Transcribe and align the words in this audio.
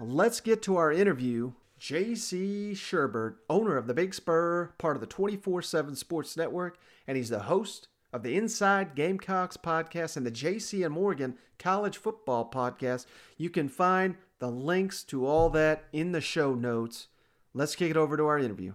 let's 0.00 0.40
get 0.40 0.62
to 0.62 0.76
our 0.76 0.92
interview. 0.92 1.52
JC 1.80 2.72
Shurburtt, 2.72 3.36
owner 3.48 3.76
of 3.76 3.86
the 3.86 3.94
Big 3.94 4.12
Spur, 4.12 4.72
part 4.78 4.96
of 4.96 5.00
the 5.00 5.06
24 5.06 5.62
7 5.62 5.94
Sports 5.94 6.36
Network, 6.36 6.78
and 7.06 7.16
he's 7.16 7.28
the 7.28 7.40
host 7.40 7.88
of 8.12 8.22
the 8.22 8.36
Inside 8.36 8.94
Gamecocks 8.94 9.56
podcast 9.56 10.16
and 10.16 10.26
the 10.26 10.30
JC 10.30 10.84
and 10.84 10.94
Morgan 10.94 11.36
College 11.58 11.96
Football 11.96 12.50
podcast. 12.52 13.06
You 13.36 13.50
can 13.50 13.68
find 13.68 14.16
the 14.38 14.50
links 14.50 15.02
to 15.04 15.26
all 15.26 15.50
that 15.50 15.84
in 15.92 16.12
the 16.12 16.20
show 16.20 16.54
notes. 16.54 17.08
Let's 17.54 17.76
kick 17.76 17.90
it 17.90 17.96
over 17.96 18.16
to 18.16 18.26
our 18.26 18.38
interview. 18.38 18.74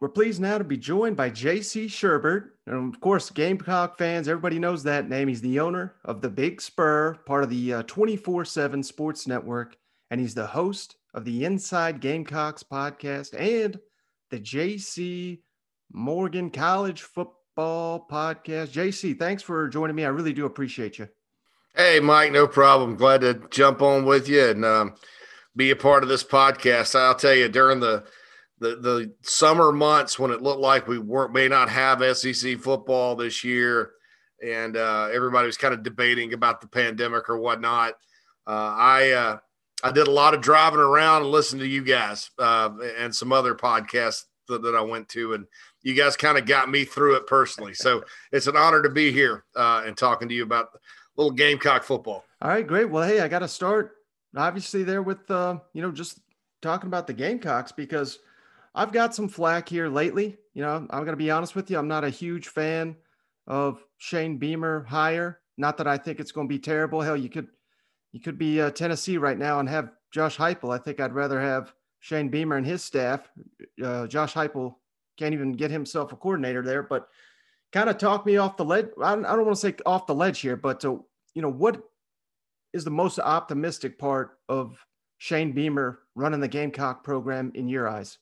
We're 0.00 0.08
pleased 0.08 0.40
now 0.40 0.58
to 0.58 0.64
be 0.64 0.76
joined 0.76 1.16
by 1.16 1.30
JC 1.30 1.86
Shurburtt. 1.86 2.50
And 2.66 2.94
of 2.94 3.00
course, 3.00 3.30
Gamecock 3.30 3.96
fans, 3.96 4.28
everybody 4.28 4.58
knows 4.58 4.82
that 4.82 5.08
name. 5.08 5.28
He's 5.28 5.40
the 5.40 5.60
owner 5.60 5.94
of 6.04 6.20
the 6.20 6.28
Big 6.28 6.60
Spur, 6.60 7.14
part 7.26 7.44
of 7.44 7.50
the 7.50 7.74
uh, 7.74 7.82
24 7.84 8.42
uh, 8.42 8.44
7 8.44 8.82
Sports 8.82 9.26
Network, 9.26 9.76
and 10.14 10.20
he's 10.20 10.34
the 10.36 10.46
host 10.46 10.94
of 11.12 11.24
the 11.24 11.44
Inside 11.44 11.98
Gamecocks 11.98 12.62
podcast 12.62 13.34
and 13.36 13.80
the 14.30 14.38
JC 14.38 15.40
Morgan 15.92 16.50
College 16.50 17.02
Football 17.02 18.06
podcast. 18.08 18.68
JC, 18.68 19.18
thanks 19.18 19.42
for 19.42 19.66
joining 19.66 19.96
me. 19.96 20.04
I 20.04 20.10
really 20.10 20.32
do 20.32 20.46
appreciate 20.46 21.00
you. 21.00 21.08
Hey, 21.74 21.98
Mike, 21.98 22.30
no 22.30 22.46
problem. 22.46 22.94
Glad 22.94 23.22
to 23.22 23.42
jump 23.50 23.82
on 23.82 24.04
with 24.04 24.28
you 24.28 24.50
and 24.50 24.64
um, 24.64 24.94
be 25.56 25.72
a 25.72 25.76
part 25.76 26.04
of 26.04 26.08
this 26.08 26.22
podcast. 26.22 26.96
I'll 26.96 27.16
tell 27.16 27.34
you, 27.34 27.48
during 27.48 27.80
the 27.80 28.04
the 28.60 28.76
the 28.76 29.12
summer 29.22 29.72
months 29.72 30.16
when 30.16 30.30
it 30.30 30.42
looked 30.42 30.60
like 30.60 30.86
we 30.86 31.00
weren't 31.00 31.32
may 31.32 31.48
not 31.48 31.68
have 31.70 32.16
SEC 32.16 32.60
football 32.60 33.16
this 33.16 33.42
year, 33.42 33.90
and 34.40 34.76
uh, 34.76 35.08
everybody 35.12 35.46
was 35.46 35.56
kind 35.56 35.74
of 35.74 35.82
debating 35.82 36.34
about 36.34 36.60
the 36.60 36.68
pandemic 36.68 37.28
or 37.28 37.36
whatnot. 37.36 37.94
Uh, 38.46 38.74
I 38.76 39.10
uh, 39.10 39.38
I 39.82 39.90
did 39.90 40.06
a 40.06 40.12
lot 40.12 40.34
of 40.34 40.40
driving 40.40 40.80
around 40.80 41.22
and 41.22 41.30
listening 41.30 41.60
to 41.60 41.68
you 41.68 41.82
guys 41.84 42.30
uh, 42.38 42.70
and 42.98 43.14
some 43.14 43.32
other 43.32 43.54
podcasts 43.54 44.24
that, 44.48 44.62
that, 44.62 44.74
I 44.74 44.80
went 44.80 45.08
to, 45.10 45.34
and 45.34 45.46
you 45.82 45.94
guys 45.94 46.16
kind 46.16 46.38
of 46.38 46.46
got 46.46 46.70
me 46.70 46.84
through 46.84 47.16
it 47.16 47.26
personally. 47.26 47.74
So 47.74 48.04
it's 48.32 48.46
an 48.46 48.56
honor 48.56 48.82
to 48.82 48.90
be 48.90 49.10
here 49.10 49.44
uh, 49.56 49.82
and 49.86 49.96
talking 49.96 50.28
to 50.28 50.34
you 50.34 50.42
about 50.42 50.68
little 51.16 51.32
Gamecock 51.32 51.82
football. 51.82 52.24
All 52.42 52.50
right, 52.50 52.66
great. 52.66 52.90
Well, 52.90 53.06
hey, 53.06 53.20
I 53.20 53.28
got 53.28 53.40
to 53.40 53.48
start 53.48 53.96
obviously 54.36 54.82
there 54.82 55.02
with 55.02 55.30
uh, 55.30 55.58
you 55.72 55.82
know 55.82 55.92
just 55.92 56.20
talking 56.62 56.88
about 56.88 57.06
the 57.06 57.12
Gamecocks 57.12 57.72
because 57.72 58.18
I've 58.74 58.92
got 58.92 59.14
some 59.14 59.28
flack 59.28 59.68
here 59.68 59.88
lately. 59.88 60.36
You 60.54 60.62
know, 60.62 60.74
I'm 60.90 61.04
going 61.04 61.06
to 61.06 61.16
be 61.16 61.30
honest 61.30 61.54
with 61.54 61.70
you. 61.70 61.78
I'm 61.78 61.88
not 61.88 62.04
a 62.04 62.10
huge 62.10 62.48
fan 62.48 62.96
of 63.46 63.82
Shane 63.98 64.38
Beamer 64.38 64.84
hire. 64.84 65.40
Not 65.56 65.76
that 65.78 65.86
I 65.86 65.96
think 65.98 66.18
it's 66.18 66.32
going 66.32 66.48
to 66.48 66.52
be 66.52 66.58
terrible. 66.58 67.00
Hell, 67.00 67.16
you 67.16 67.28
could 67.28 67.48
you 68.14 68.20
could 68.20 68.38
be 68.38 68.60
uh, 68.60 68.70
Tennessee 68.70 69.18
right 69.18 69.36
now 69.36 69.58
and 69.58 69.68
have 69.68 69.90
Josh 70.12 70.36
Heupel. 70.36 70.72
I 70.72 70.78
think 70.78 71.00
I'd 71.00 71.12
rather 71.12 71.40
have 71.40 71.74
Shane 71.98 72.28
Beamer 72.28 72.56
and 72.56 72.64
his 72.64 72.84
staff. 72.84 73.28
Uh, 73.82 74.06
Josh 74.06 74.34
Heupel 74.34 74.76
can't 75.18 75.34
even 75.34 75.50
get 75.50 75.72
himself 75.72 76.12
a 76.12 76.16
coordinator 76.16 76.62
there, 76.62 76.84
but 76.84 77.08
kind 77.72 77.90
of 77.90 77.98
talk 77.98 78.24
me 78.24 78.36
off 78.36 78.56
the 78.56 78.64
ledge. 78.64 78.86
I 79.02 79.16
don't, 79.16 79.26
I 79.26 79.34
don't 79.34 79.44
want 79.44 79.56
to 79.56 79.60
say 79.60 79.74
off 79.84 80.06
the 80.06 80.14
ledge 80.14 80.38
here, 80.38 80.56
but 80.56 80.84
uh, 80.84 80.96
you 81.34 81.42
know 81.42 81.50
what 81.50 81.82
is 82.72 82.84
the 82.84 82.90
most 82.92 83.18
optimistic 83.18 83.98
part 83.98 84.38
of 84.48 84.78
Shane 85.18 85.50
Beamer 85.50 85.98
running 86.14 86.38
the 86.38 86.46
Gamecock 86.46 87.02
program 87.02 87.50
in 87.56 87.66
your 87.68 87.88
eyes? 87.88 88.18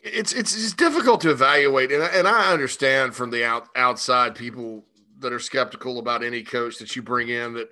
it's 0.00 0.32
it's 0.32 0.54
it's 0.56 0.72
difficult 0.72 1.20
to 1.22 1.30
evaluate, 1.30 1.92
and 1.92 2.02
and 2.02 2.26
I 2.26 2.52
understand 2.52 3.14
from 3.14 3.30
the 3.30 3.44
out, 3.44 3.68
outside 3.76 4.34
people 4.34 4.86
that 5.18 5.32
are 5.32 5.38
skeptical 5.38 5.98
about 5.98 6.22
any 6.22 6.42
coach 6.42 6.78
that 6.78 6.96
you 6.96 7.02
bring 7.02 7.28
in 7.28 7.54
that 7.54 7.70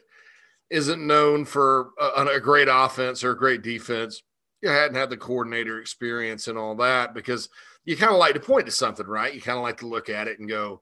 isn't 0.74 1.06
known 1.06 1.44
for 1.44 1.90
a, 2.00 2.26
a 2.26 2.40
great 2.40 2.68
offense 2.68 3.22
or 3.22 3.30
a 3.30 3.38
great 3.38 3.62
defense. 3.62 4.20
You 4.60 4.70
hadn't 4.70 4.96
had 4.96 5.08
the 5.08 5.16
coordinator 5.16 5.78
experience 5.78 6.48
and 6.48 6.58
all 6.58 6.74
that 6.76 7.14
because 7.14 7.48
you 7.84 7.96
kind 7.96 8.10
of 8.10 8.18
like 8.18 8.34
to 8.34 8.40
point 8.40 8.66
to 8.66 8.72
something, 8.72 9.06
right? 9.06 9.32
You 9.32 9.40
kind 9.40 9.56
of 9.56 9.62
like 9.62 9.78
to 9.78 9.86
look 9.86 10.08
at 10.08 10.26
it 10.26 10.40
and 10.40 10.48
go, 10.48 10.80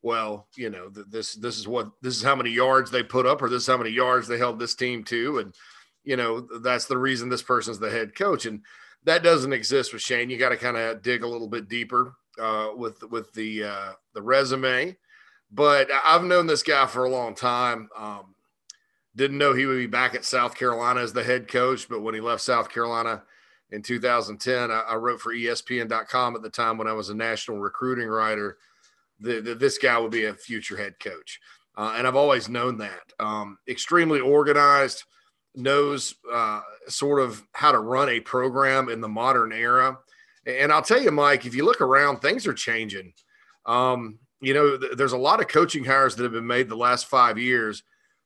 well, 0.00 0.48
you 0.56 0.70
know, 0.70 0.88
this 0.88 1.34
this 1.34 1.58
is 1.58 1.68
what 1.68 1.90
this 2.00 2.16
is 2.16 2.22
how 2.22 2.34
many 2.34 2.50
yards 2.50 2.90
they 2.90 3.02
put 3.02 3.26
up, 3.26 3.42
or 3.42 3.50
this 3.50 3.62
is 3.62 3.66
how 3.66 3.76
many 3.76 3.90
yards 3.90 4.28
they 4.28 4.38
held 4.38 4.58
this 4.58 4.74
team 4.74 5.04
to, 5.04 5.38
and 5.38 5.54
you 6.04 6.16
know 6.16 6.46
that's 6.62 6.86
the 6.86 6.98
reason 6.98 7.28
this 7.28 7.42
person's 7.42 7.78
the 7.78 7.90
head 7.90 8.14
coach. 8.14 8.46
And 8.46 8.60
that 9.04 9.22
doesn't 9.22 9.52
exist 9.52 9.92
with 9.92 10.02
Shane. 10.02 10.30
You 10.30 10.38
got 10.38 10.50
to 10.50 10.56
kind 10.56 10.76
of 10.76 11.02
dig 11.02 11.22
a 11.22 11.28
little 11.28 11.48
bit 11.48 11.68
deeper 11.68 12.14
uh, 12.40 12.68
with 12.74 13.02
with 13.10 13.32
the 13.32 13.64
uh, 13.64 13.92
the 14.14 14.22
resume. 14.22 14.96
But 15.50 15.88
I've 16.04 16.24
known 16.24 16.46
this 16.46 16.62
guy 16.62 16.86
for 16.86 17.04
a 17.04 17.10
long 17.10 17.34
time. 17.34 17.88
Um, 17.96 18.33
didn't 19.16 19.38
know 19.38 19.54
he 19.54 19.66
would 19.66 19.78
be 19.78 19.86
back 19.86 20.14
at 20.14 20.24
South 20.24 20.54
Carolina 20.54 21.00
as 21.00 21.12
the 21.12 21.24
head 21.24 21.48
coach, 21.48 21.88
but 21.88 22.02
when 22.02 22.14
he 22.14 22.20
left 22.20 22.42
South 22.42 22.68
Carolina 22.68 23.22
in 23.70 23.82
2010, 23.82 24.70
I, 24.70 24.80
I 24.80 24.94
wrote 24.96 25.20
for 25.20 25.32
ESPN.com 25.32 26.36
at 26.36 26.42
the 26.42 26.50
time 26.50 26.78
when 26.78 26.88
I 26.88 26.92
was 26.92 27.08
a 27.08 27.14
national 27.14 27.58
recruiting 27.58 28.08
writer. 28.08 28.58
That 29.20 29.60
this 29.60 29.78
guy 29.78 29.96
would 29.96 30.10
be 30.10 30.24
a 30.24 30.34
future 30.34 30.76
head 30.76 30.98
coach, 30.98 31.40
uh, 31.76 31.94
and 31.96 32.06
I've 32.06 32.16
always 32.16 32.48
known 32.48 32.78
that. 32.78 33.12
Um, 33.20 33.58
extremely 33.68 34.18
organized 34.18 35.04
knows 35.54 36.16
uh, 36.32 36.62
sort 36.88 37.20
of 37.20 37.42
how 37.52 37.70
to 37.70 37.78
run 37.78 38.08
a 38.08 38.20
program 38.20 38.88
in 38.88 39.00
the 39.00 39.08
modern 39.08 39.52
era. 39.52 39.98
And 40.46 40.72
I'll 40.72 40.82
tell 40.82 41.00
you, 41.00 41.12
Mike, 41.12 41.46
if 41.46 41.54
you 41.54 41.64
look 41.64 41.80
around, 41.80 42.18
things 42.18 42.46
are 42.46 42.52
changing. 42.54 43.12
Um, 43.66 44.18
you 44.40 44.52
know, 44.52 44.76
th- 44.76 44.96
there's 44.96 45.12
a 45.12 45.18
lot 45.18 45.40
of 45.40 45.48
coaching 45.48 45.84
hires 45.84 46.16
that 46.16 46.24
have 46.24 46.32
been 46.32 46.46
made 46.46 46.68
the 46.68 46.76
last 46.76 47.06
five 47.06 47.38
years 47.38 47.82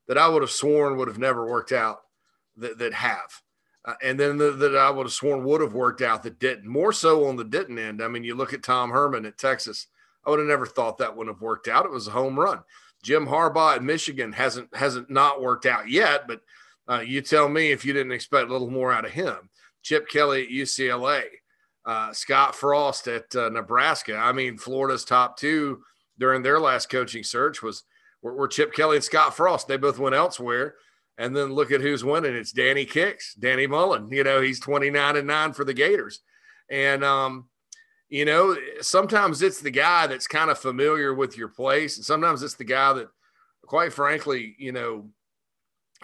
that 0.08 0.18
I 0.18 0.28
would 0.28 0.42
have 0.42 0.50
sworn 0.50 0.96
would 0.96 1.08
have 1.08 1.18
never 1.18 1.46
worked 1.46 1.72
out 1.72 2.00
that, 2.56 2.78
that 2.78 2.94
have. 2.94 3.42
Uh, 3.84 3.94
and 4.02 4.18
then 4.18 4.36
the, 4.38 4.50
that 4.52 4.76
I 4.76 4.90
would 4.90 5.06
have 5.06 5.12
sworn 5.12 5.44
would 5.44 5.60
have 5.60 5.74
worked 5.74 6.02
out 6.02 6.22
that 6.24 6.40
didn't. 6.40 6.66
More 6.66 6.92
so 6.92 7.26
on 7.26 7.36
the 7.36 7.44
didn't 7.44 7.78
end. 7.78 8.02
I 8.02 8.08
mean, 8.08 8.24
you 8.24 8.34
look 8.34 8.52
at 8.52 8.62
Tom 8.62 8.90
Herman 8.90 9.26
at 9.26 9.38
Texas. 9.38 9.86
I 10.26 10.30
would 10.30 10.40
have 10.40 10.48
never 10.48 10.66
thought 10.66 10.98
that 10.98 11.16
would 11.16 11.28
have 11.28 11.40
worked 11.40 11.68
out. 11.68 11.86
It 11.86 11.92
was 11.92 12.08
a 12.08 12.12
home 12.12 12.38
run. 12.38 12.60
Jim 13.02 13.26
Harbaugh 13.26 13.76
at 13.76 13.84
Michigan 13.84 14.32
hasn't 14.32 14.74
hasn't 14.74 15.08
not 15.08 15.40
worked 15.40 15.66
out 15.66 15.88
yet, 15.88 16.26
but 16.26 16.40
uh, 16.88 17.00
you 17.00 17.20
tell 17.20 17.48
me 17.48 17.70
if 17.70 17.84
you 17.84 17.92
didn't 17.92 18.12
expect 18.12 18.48
a 18.48 18.52
little 18.52 18.70
more 18.70 18.92
out 18.92 19.04
of 19.04 19.12
him. 19.12 19.48
Chip 19.82 20.08
Kelly 20.08 20.42
at 20.42 20.50
UCLA, 20.50 21.22
uh, 21.86 22.12
Scott 22.12 22.54
Frost 22.56 23.06
at 23.06 23.34
uh, 23.36 23.48
Nebraska. 23.50 24.16
I 24.16 24.32
mean, 24.32 24.58
Florida's 24.58 25.04
top 25.04 25.38
two 25.38 25.82
during 26.18 26.42
their 26.42 26.58
last 26.58 26.90
coaching 26.90 27.22
search 27.22 27.62
was 27.62 27.84
were, 28.22 28.34
were, 28.34 28.48
Chip 28.48 28.72
Kelly 28.72 28.96
and 28.96 29.04
Scott 29.04 29.36
Frost. 29.36 29.68
They 29.68 29.76
both 29.76 29.98
went 29.98 30.14
elsewhere. 30.14 30.74
And 31.16 31.36
then 31.36 31.52
look 31.52 31.72
at 31.72 31.80
who's 31.80 32.04
winning. 32.04 32.36
It's 32.36 32.52
Danny 32.52 32.84
Kicks, 32.84 33.34
Danny 33.34 33.66
Mullen. 33.66 34.08
You 34.12 34.22
know, 34.22 34.40
he's 34.40 34.60
29 34.60 35.16
and 35.16 35.26
9 35.26 35.52
for 35.52 35.64
the 35.64 35.74
Gators. 35.74 36.20
And 36.70 37.02
um, 37.02 37.48
you 38.08 38.24
know, 38.24 38.56
sometimes 38.80 39.42
it's 39.42 39.60
the 39.60 39.70
guy 39.70 40.06
that's 40.06 40.26
kind 40.26 40.50
of 40.50 40.58
familiar 40.58 41.14
with 41.14 41.36
your 41.36 41.48
place, 41.48 41.96
and 41.96 42.06
sometimes 42.06 42.42
it's 42.42 42.54
the 42.54 42.64
guy 42.64 42.94
that, 42.94 43.08
quite 43.66 43.92
frankly, 43.92 44.56
you 44.58 44.72
know, 44.72 45.10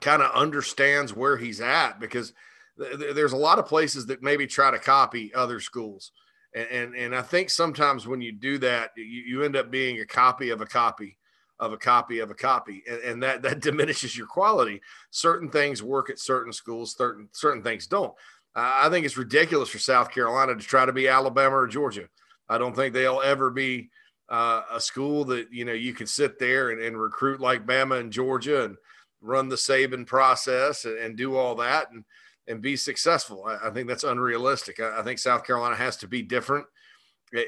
kind 0.01 0.21
of 0.21 0.31
understands 0.33 1.15
where 1.15 1.37
he's 1.37 1.61
at 1.61 1.99
because 2.01 2.35
th- 2.79 3.15
there's 3.15 3.33
a 3.33 3.39
lot 3.39 3.59
of 3.59 3.67
places 3.67 4.07
that 4.07 4.23
maybe 4.23 4.47
try 4.47 4.71
to 4.71 4.79
copy 4.79 5.33
other 5.35 5.61
schools. 5.61 6.13
And, 6.55 6.69
and, 6.69 6.95
and 6.95 7.17
I 7.17 7.23
think 7.23 7.49
sometimes 7.49 8.07
when 8.07 8.21
you 8.21 8.33
do 8.33 8.59
that, 8.59 8.91
you, 8.97 9.05
you 9.05 9.43
end 9.43 9.57
up 9.57 9.71
being 9.71 10.01
a 10.01 10.07
copy 10.07 10.51
of 10.51 10.61
a 10.61 10.67
copy 10.67 11.17
of 11.61 11.73
a 11.73 11.77
copy 11.77 12.19
of 12.19 12.31
a 12.31 12.35
copy, 12.35 12.83
and, 12.89 13.01
and 13.01 13.23
that 13.23 13.43
that 13.43 13.61
diminishes 13.61 14.17
your 14.17 14.27
quality. 14.27 14.81
Certain 15.11 15.51
things 15.51 15.83
work 15.83 16.11
at 16.11 16.19
certain 16.19 16.53
schools, 16.53 16.95
certain 16.97 17.29
certain 17.33 17.63
things 17.63 17.87
don't. 17.87 18.13
Uh, 18.55 18.81
I 18.83 18.89
think 18.89 19.05
it's 19.05 19.17
ridiculous 19.17 19.69
for 19.69 19.79
South 19.79 20.11
Carolina 20.11 20.55
to 20.55 20.61
try 20.61 20.87
to 20.87 20.93
be 20.93 21.09
Alabama 21.09 21.57
or 21.57 21.67
Georgia. 21.67 22.09
I 22.49 22.59
don't 22.59 22.75
think 22.75 22.95
they'll 22.95 23.23
ever 23.23 23.51
be 23.51 23.91
uh, 24.29 24.63
a 24.73 24.81
school 24.81 25.25
that 25.27 25.49
you 25.51 25.65
know 25.65 25.73
you 25.73 25.93
can 25.93 26.07
sit 26.07 26.39
there 26.39 26.71
and, 26.71 26.81
and 26.81 27.01
recruit 27.01 27.41
like 27.41 27.67
Bama 27.67 28.01
and 28.01 28.13
Georgia 28.13 28.65
and 28.65 28.77
run 29.21 29.49
the 29.49 29.57
Saban 29.57 30.07
process 30.07 30.85
and, 30.85 30.99
and 30.99 31.17
do 31.17 31.37
all 31.37 31.55
that 31.57 31.91
and 31.91 32.05
and 32.47 32.61
be 32.61 32.77
successful. 32.77 33.45
I, 33.47 33.69
I 33.69 33.71
think 33.71 33.89
that's 33.89 34.05
unrealistic. 34.05 34.81
I, 34.81 35.01
I, 35.01 35.03
think 35.03 35.19
South 35.19 35.45
Carolina 35.45 35.77
has 35.77 35.97
to 35.99 36.09
be 36.09 36.23
different, 36.23 36.67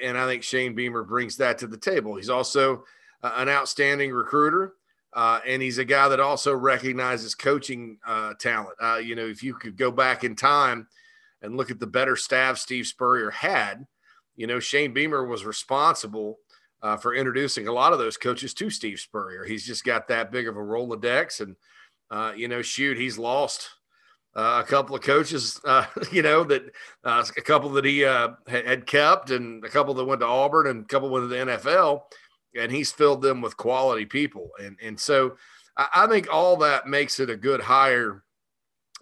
and 0.02 0.16
I 0.16 0.26
think 0.26 0.42
Shane 0.42 0.74
Beamer 0.74 1.04
brings 1.04 1.36
that 1.36 1.58
to 1.58 1.66
the 1.66 1.76
table. 1.76 2.16
He's 2.16 2.30
also 2.30 2.84
an 3.36 3.48
outstanding 3.48 4.12
recruiter. 4.12 4.74
Uh, 5.16 5.40
and 5.46 5.62
he's 5.62 5.78
a 5.78 5.84
guy 5.84 6.08
that 6.08 6.20
also 6.20 6.54
recognizes 6.54 7.34
coaching 7.34 7.96
uh, 8.06 8.34
talent. 8.34 8.76
Uh, 8.78 9.00
you 9.02 9.14
know, 9.14 9.24
if 9.24 9.42
you 9.42 9.54
could 9.54 9.74
go 9.74 9.90
back 9.90 10.24
in 10.24 10.36
time 10.36 10.86
and 11.40 11.56
look 11.56 11.70
at 11.70 11.80
the 11.80 11.86
better 11.86 12.16
staff 12.16 12.58
Steve 12.58 12.86
Spurrier 12.86 13.30
had, 13.30 13.86
you 14.36 14.46
know, 14.46 14.60
Shane 14.60 14.92
Beamer 14.92 15.24
was 15.24 15.46
responsible 15.46 16.38
uh, 16.82 16.98
for 16.98 17.14
introducing 17.14 17.66
a 17.66 17.72
lot 17.72 17.94
of 17.94 17.98
those 17.98 18.18
coaches 18.18 18.52
to 18.52 18.68
Steve 18.68 19.00
Spurrier. 19.00 19.44
He's 19.44 19.64
just 19.64 19.84
got 19.84 20.06
that 20.08 20.30
big 20.30 20.48
of 20.48 20.56
a 20.58 20.60
Rolodex. 20.60 21.40
And, 21.40 21.56
uh, 22.10 22.32
you 22.36 22.48
know, 22.48 22.60
shoot, 22.60 22.98
he's 22.98 23.16
lost 23.16 23.70
uh, 24.34 24.62
a 24.62 24.68
couple 24.68 24.94
of 24.94 25.00
coaches, 25.00 25.58
you 26.12 26.20
know, 26.20 26.44
that 26.44 26.70
a 27.04 27.24
couple 27.40 27.70
that 27.70 27.86
he 27.86 28.00
had 28.00 28.86
kept 28.86 29.30
and 29.30 29.64
a 29.64 29.70
couple 29.70 29.94
that 29.94 30.04
went 30.04 30.20
to 30.20 30.26
Auburn 30.26 30.66
and 30.66 30.84
a 30.84 30.88
couple 30.88 31.08
went 31.08 31.24
to 31.24 31.28
the 31.28 31.36
NFL. 31.36 32.02
And 32.58 32.72
he's 32.72 32.92
filled 32.92 33.22
them 33.22 33.40
with 33.40 33.56
quality 33.56 34.06
people. 34.06 34.50
And, 34.62 34.76
and 34.82 34.98
so 34.98 35.36
I, 35.76 35.88
I 35.94 36.06
think 36.06 36.32
all 36.32 36.56
that 36.58 36.86
makes 36.86 37.20
it 37.20 37.30
a 37.30 37.36
good 37.36 37.60
hire 37.60 38.22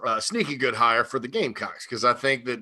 uh, 0.04 0.20
sneaky 0.20 0.56
good 0.56 0.74
hire 0.74 1.04
for 1.04 1.18
the 1.18 1.28
Gamecocks 1.28 1.86
because 1.86 2.04
I 2.04 2.14
think 2.14 2.44
that 2.46 2.58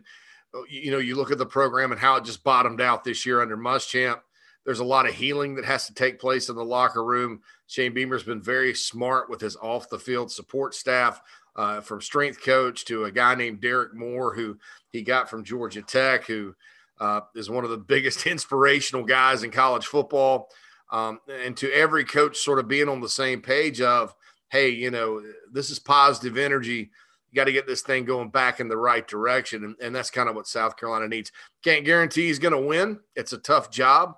uh, 0.54 0.62
you 0.68 0.90
know 0.90 0.98
you 0.98 1.16
look 1.16 1.30
at 1.30 1.38
the 1.38 1.46
program 1.46 1.92
and 1.92 2.00
how 2.00 2.16
it 2.16 2.24
just 2.24 2.44
bottomed 2.44 2.80
out 2.80 3.04
this 3.04 3.24
year 3.24 3.40
under 3.40 3.56
Muschamp. 3.56 4.20
There's 4.64 4.80
a 4.80 4.84
lot 4.84 5.08
of 5.08 5.14
healing 5.14 5.56
that 5.56 5.64
has 5.64 5.86
to 5.86 5.94
take 5.94 6.20
place 6.20 6.48
in 6.48 6.54
the 6.54 6.64
locker 6.64 7.04
room. 7.04 7.40
Shane 7.66 7.94
Beamer's 7.94 8.22
been 8.22 8.42
very 8.42 8.74
smart 8.74 9.28
with 9.28 9.40
his 9.40 9.56
off 9.56 9.88
the 9.88 9.98
field 9.98 10.30
support 10.30 10.74
staff, 10.74 11.20
uh, 11.56 11.80
from 11.80 12.00
strength 12.00 12.42
coach 12.42 12.84
to 12.84 13.04
a 13.04 13.10
guy 13.10 13.34
named 13.34 13.60
Derek 13.60 13.94
Moore, 13.94 14.34
who 14.34 14.58
he 14.90 15.02
got 15.02 15.28
from 15.28 15.44
Georgia 15.44 15.82
Tech, 15.82 16.26
who 16.26 16.54
uh, 17.00 17.22
is 17.34 17.50
one 17.50 17.64
of 17.64 17.70
the 17.70 17.76
biggest 17.76 18.26
inspirational 18.26 19.04
guys 19.04 19.42
in 19.42 19.50
college 19.50 19.86
football. 19.86 20.48
Um, 20.92 21.18
and 21.28 21.56
to 21.56 21.72
every 21.72 22.04
coach 22.04 22.36
sort 22.36 22.58
of 22.58 22.68
being 22.68 22.88
on 22.88 23.00
the 23.00 23.08
same 23.08 23.40
page 23.40 23.80
of, 23.80 24.14
hey, 24.50 24.68
you 24.68 24.90
know, 24.90 25.22
this 25.50 25.70
is 25.70 25.78
positive 25.78 26.36
energy. 26.36 26.90
You 27.30 27.36
got 27.36 27.44
to 27.44 27.52
get 27.52 27.66
this 27.66 27.80
thing 27.80 28.04
going 28.04 28.28
back 28.28 28.60
in 28.60 28.68
the 28.68 28.76
right 28.76 29.08
direction. 29.08 29.64
And, 29.64 29.74
and 29.80 29.96
that's 29.96 30.10
kind 30.10 30.28
of 30.28 30.36
what 30.36 30.46
South 30.46 30.76
Carolina 30.76 31.08
needs. 31.08 31.32
Can't 31.64 31.86
guarantee 31.86 32.26
he's 32.26 32.38
going 32.38 32.52
to 32.52 32.60
win. 32.60 33.00
It's 33.16 33.32
a 33.32 33.38
tough 33.38 33.70
job. 33.70 34.16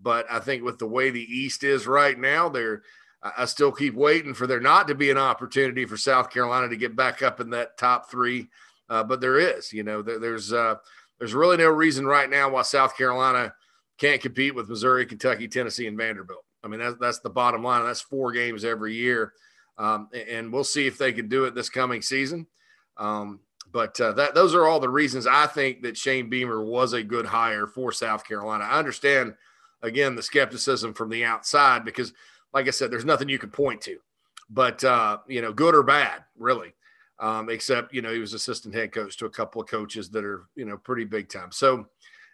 But 0.00 0.26
I 0.30 0.38
think 0.38 0.62
with 0.62 0.78
the 0.78 0.86
way 0.86 1.10
the 1.10 1.20
East 1.20 1.64
is 1.64 1.88
right 1.88 2.18
now, 2.18 2.48
there, 2.48 2.82
I 3.22 3.44
still 3.44 3.72
keep 3.72 3.94
waiting 3.94 4.34
for 4.34 4.46
there 4.46 4.60
not 4.60 4.88
to 4.88 4.94
be 4.94 5.10
an 5.10 5.18
opportunity 5.18 5.84
for 5.84 5.96
South 5.96 6.30
Carolina 6.30 6.68
to 6.68 6.76
get 6.76 6.96
back 6.96 7.22
up 7.22 7.40
in 7.40 7.50
that 7.50 7.78
top 7.78 8.10
three. 8.10 8.48
Uh, 8.88 9.04
but 9.04 9.20
there 9.20 9.38
is, 9.38 9.72
you 9.72 9.84
know, 9.84 10.02
there, 10.02 10.18
there's 10.18 10.52
uh, 10.52 10.74
there's 11.18 11.34
really 11.34 11.56
no 11.56 11.68
reason 11.68 12.04
right 12.04 12.28
now 12.28 12.50
why 12.50 12.62
South 12.62 12.96
Carolina 12.96 13.54
can't 14.02 14.20
compete 14.20 14.52
with 14.52 14.68
Missouri, 14.68 15.06
Kentucky, 15.06 15.46
Tennessee, 15.46 15.86
and 15.86 15.96
Vanderbilt. 15.96 16.44
I 16.64 16.68
mean, 16.68 16.80
that's 16.80 16.96
that's 16.98 17.20
the 17.20 17.30
bottom 17.30 17.62
line. 17.62 17.84
That's 17.84 18.00
four 18.00 18.32
games 18.32 18.64
every 18.64 18.94
year, 18.94 19.32
um, 19.78 20.08
and 20.28 20.52
we'll 20.52 20.64
see 20.64 20.88
if 20.88 20.98
they 20.98 21.12
can 21.12 21.28
do 21.28 21.44
it 21.44 21.54
this 21.54 21.68
coming 21.68 22.02
season. 22.02 22.48
Um, 22.96 23.38
but 23.70 24.00
uh, 24.00 24.12
that 24.12 24.34
those 24.34 24.56
are 24.56 24.66
all 24.66 24.80
the 24.80 24.88
reasons 24.88 25.28
I 25.28 25.46
think 25.46 25.82
that 25.82 25.96
Shane 25.96 26.28
Beamer 26.28 26.64
was 26.64 26.94
a 26.94 27.02
good 27.02 27.26
hire 27.26 27.68
for 27.68 27.92
South 27.92 28.26
Carolina. 28.26 28.64
I 28.64 28.76
understand 28.76 29.34
again 29.82 30.16
the 30.16 30.22
skepticism 30.22 30.94
from 30.94 31.08
the 31.08 31.24
outside 31.24 31.84
because, 31.84 32.12
like 32.52 32.66
I 32.66 32.70
said, 32.70 32.90
there's 32.90 33.04
nothing 33.04 33.28
you 33.28 33.38
can 33.38 33.50
point 33.50 33.82
to, 33.82 33.98
but 34.50 34.82
uh, 34.82 35.18
you 35.28 35.42
know, 35.42 35.52
good 35.52 35.76
or 35.76 35.84
bad, 35.84 36.24
really. 36.36 36.74
Um, 37.20 37.50
except 37.50 37.94
you 37.94 38.02
know 38.02 38.12
he 38.12 38.18
was 38.18 38.34
assistant 38.34 38.74
head 38.74 38.90
coach 38.90 39.16
to 39.18 39.26
a 39.26 39.30
couple 39.30 39.62
of 39.62 39.68
coaches 39.68 40.10
that 40.10 40.24
are 40.24 40.46
you 40.56 40.64
know 40.64 40.76
pretty 40.76 41.04
big 41.04 41.28
time. 41.28 41.52
So, 41.52 41.86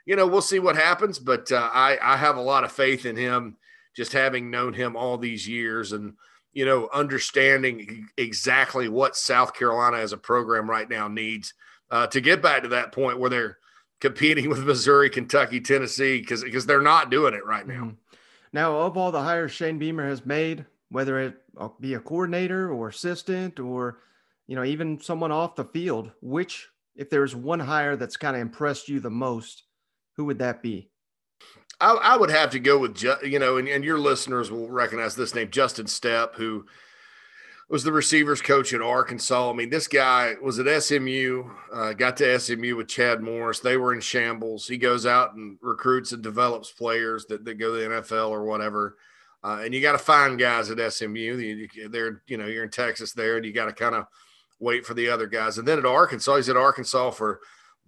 you 0.08 0.16
know, 0.16 0.26
we'll 0.26 0.40
see 0.40 0.58
what 0.58 0.75
happens. 0.75 1.19
But 1.19 1.52
uh, 1.52 1.69
I 1.70 1.99
I 2.00 2.16
have 2.16 2.38
a 2.38 2.40
lot 2.43 2.64
of 2.64 2.72
faith 2.72 3.05
in 3.05 3.14
him, 3.14 3.58
just 3.94 4.14
having 4.14 4.50
known 4.50 4.72
him 4.72 4.96
all 4.96 5.19
these 5.19 5.46
years 5.46 5.93
and 5.93 6.14
you 6.55 6.64
know 6.64 6.88
understanding 6.94 8.08
exactly 8.16 8.88
what 8.88 9.16
South 9.16 9.52
Carolina 9.52 9.99
as 9.99 10.14
a 10.14 10.16
program 10.16 10.69
right 10.69 10.88
now 10.88 11.08
needs 11.08 11.52
uh, 11.90 12.06
to 12.06 12.22
get 12.22 12.40
back 12.40 12.62
to 12.62 12.70
that 12.70 12.90
point 12.90 13.19
where 13.19 13.28
they're 13.28 13.58
competing 14.00 14.49
with 14.49 14.64
Missouri, 14.64 15.10
Kentucky, 15.10 15.60
Tennessee, 15.60 16.20
because 16.20 16.43
because 16.43 16.64
they're 16.64 16.81
not 16.81 17.11
doing 17.11 17.34
it 17.34 17.44
right 17.44 17.66
now. 17.66 17.84
Mm-hmm. 17.84 18.16
Now, 18.54 18.81
of 18.81 18.96
all 18.96 19.12
the 19.12 19.22
hires 19.22 19.52
Shane 19.52 19.78
Beamer 19.78 20.08
has 20.08 20.25
made, 20.25 20.64
whether 20.88 21.20
it 21.20 21.34
be 21.81 21.93
a 21.93 22.00
coordinator 22.00 22.72
or 22.72 22.88
assistant 22.88 23.61
or 23.61 23.99
you 24.46 24.56
know 24.56 24.64
even 24.64 25.02
someone 25.02 25.32
off 25.32 25.54
the 25.54 25.66
field, 25.66 26.12
which 26.22 26.66
if 26.96 27.11
there's 27.11 27.37
one 27.37 27.61
hire 27.61 27.94
that's 27.94 28.16
kind 28.16 28.37
of 28.37 28.40
impressed 28.40 28.88
you 28.88 29.00
the 29.00 29.11
most, 29.11 29.64
who 30.18 30.24
would 30.24 30.40
that 30.40 30.60
be? 30.60 30.90
I, 31.80 31.92
I 31.92 32.16
would 32.16 32.30
have 32.30 32.50
to 32.50 32.58
go 32.58 32.76
with 32.78 33.02
you 33.22 33.38
know, 33.38 33.56
and, 33.56 33.68
and 33.68 33.84
your 33.84 33.98
listeners 33.98 34.50
will 34.50 34.68
recognize 34.68 35.14
this 35.14 35.34
name, 35.34 35.50
Justin 35.50 35.86
Stepp, 35.86 36.34
who 36.34 36.66
was 37.68 37.84
the 37.84 37.92
receivers 37.92 38.42
coach 38.42 38.74
at 38.74 38.82
Arkansas. 38.82 39.50
I 39.50 39.52
mean, 39.52 39.70
this 39.70 39.86
guy 39.86 40.34
was 40.42 40.58
at 40.58 40.82
SMU, 40.82 41.44
uh, 41.72 41.92
got 41.92 42.16
to 42.16 42.40
SMU 42.40 42.74
with 42.74 42.88
Chad 42.88 43.20
Morris. 43.20 43.60
They 43.60 43.76
were 43.76 43.94
in 43.94 44.00
shambles. 44.00 44.66
He 44.66 44.76
goes 44.76 45.06
out 45.06 45.34
and 45.34 45.56
recruits 45.62 46.10
and 46.10 46.22
develops 46.22 46.72
players 46.72 47.26
that, 47.26 47.44
that 47.44 47.54
go 47.54 47.74
to 47.74 47.80
the 47.80 47.94
NFL 48.02 48.30
or 48.30 48.44
whatever. 48.44 48.96
Uh, 49.44 49.60
and 49.62 49.72
you 49.72 49.80
got 49.80 49.92
to 49.92 49.98
find 49.98 50.36
guys 50.36 50.68
at 50.68 50.92
SMU. 50.92 51.68
They're, 51.90 52.22
you 52.26 52.38
know, 52.38 52.46
you're 52.46 52.64
in 52.64 52.70
Texas 52.70 53.12
there, 53.12 53.36
and 53.36 53.46
you 53.46 53.52
got 53.52 53.66
to 53.66 53.72
kind 53.72 53.94
of 53.94 54.06
wait 54.58 54.84
for 54.84 54.94
the 54.94 55.08
other 55.10 55.28
guys. 55.28 55.58
And 55.58 55.68
then 55.68 55.78
at 55.78 55.86
Arkansas, 55.86 56.36
he's 56.36 56.48
at 56.48 56.56
Arkansas 56.56 57.12
for 57.12 57.38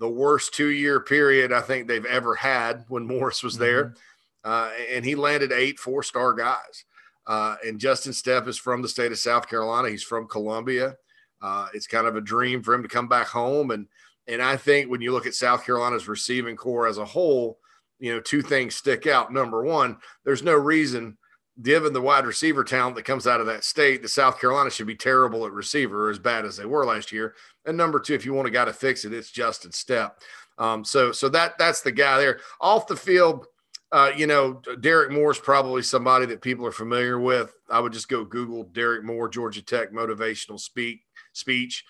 the 0.01 0.09
worst 0.09 0.55
two 0.55 0.71
year 0.71 0.99
period 0.99 1.53
I 1.53 1.61
think 1.61 1.87
they've 1.87 2.05
ever 2.07 2.35
had 2.35 2.85
when 2.89 3.07
Morris 3.07 3.43
was 3.43 3.57
there. 3.57 3.85
Mm-hmm. 3.85 3.97
Uh, 4.43 4.71
and 4.91 5.05
he 5.05 5.15
landed 5.15 5.53
eight 5.53 5.79
four 5.79 6.03
star 6.03 6.33
guys. 6.33 6.85
Uh, 7.27 7.57
and 7.65 7.79
Justin 7.79 8.13
Stepp 8.13 8.49
is 8.49 8.59
from 8.59 8.83
the 8.83 8.89
state 8.89 9.13
of 9.13 9.19
South 9.19 9.49
Carolina. 9.49 9.91
He's 9.91 10.03
from 10.03 10.27
Columbia. 10.27 10.97
Uh, 11.43 11.69
it's 11.75 11.87
kind 11.87 12.07
of 12.07 12.17
a 12.17 12.21
dream 12.21 12.63
for 12.63 12.75
him 12.75 12.83
to 12.83 12.89
come 12.89 13.07
back 13.07 13.29
home. 13.29 13.71
And 13.71 13.87
and 14.27 14.43
I 14.43 14.57
think 14.57 14.91
when 14.91 15.03
you 15.03 15.13
look 15.13 15.27
at 15.27 15.35
South 15.35 15.65
Carolina's 15.65 16.09
receiving 16.09 16.57
corps 16.57 16.89
as 16.89 16.99
a 16.99 17.05
whole, 17.05 17.59
you 17.99 18.13
know, 18.13 18.21
two 18.21 18.43
things 18.43 18.75
stick 18.75 19.07
out. 19.07 19.33
Number 19.33 19.63
one, 19.63 19.99
there's 20.25 20.43
no 20.43 20.55
reason, 20.55 21.19
given 21.63 21.93
the 21.93 22.01
wide 22.01 22.27
receiver 22.27 22.65
talent 22.65 22.97
that 22.97 23.05
comes 23.05 23.27
out 23.27 23.41
of 23.41 23.47
that 23.47 23.65
state, 23.65 24.03
the 24.03 24.09
South 24.09 24.41
Carolina 24.41 24.71
should 24.71 24.87
be 24.87 24.97
terrible 24.97 25.45
at 25.47 25.53
receiver, 25.53 26.11
as 26.11 26.19
bad 26.19 26.45
as 26.45 26.57
they 26.57 26.65
were 26.65 26.85
last 26.85 27.13
year. 27.13 27.35
And 27.67 27.77
number 27.77 28.01
two, 28.01 28.15
if 28.15 28.25
you 28.25 28.33
want 28.33 28.49
a 28.49 28.53
guy 28.53 28.65
to 28.65 28.73
fix 28.73 29.05
it, 29.05 29.13
it's 29.13 29.31
Justin 29.31 29.71
Stepp. 29.73 30.13
Um, 30.59 30.85
so 30.85 31.11
so 31.13 31.29
that 31.31 31.57
that's 31.59 31.81
the 31.81 31.93
guy 31.93 32.19
there 32.19 32.41
off 32.61 32.87
the 32.87 32.97
field 32.97 33.47
uh, 33.93 34.13
you 34.17 34.27
know, 34.27 34.63
Derek 34.81 35.11
Moore 35.11 35.33
is 35.33 35.39
probably 35.39 35.83
somebody 35.83 36.27
that 36.27 36.43
people 36.43 36.65
are 36.65 36.73
familiar 36.73 37.19
with. 37.19 37.53
I 37.69 37.81
would 37.81 37.93
just 37.93 38.09
go 38.09 38.25
Google 38.25 38.65
Derek 38.65 39.05
Moore, 39.05 39.29
Georgia 39.29 39.63
Tech 39.63 39.91
motivational 39.93 40.61
speak 40.61 41.01
speech, 41.33 41.85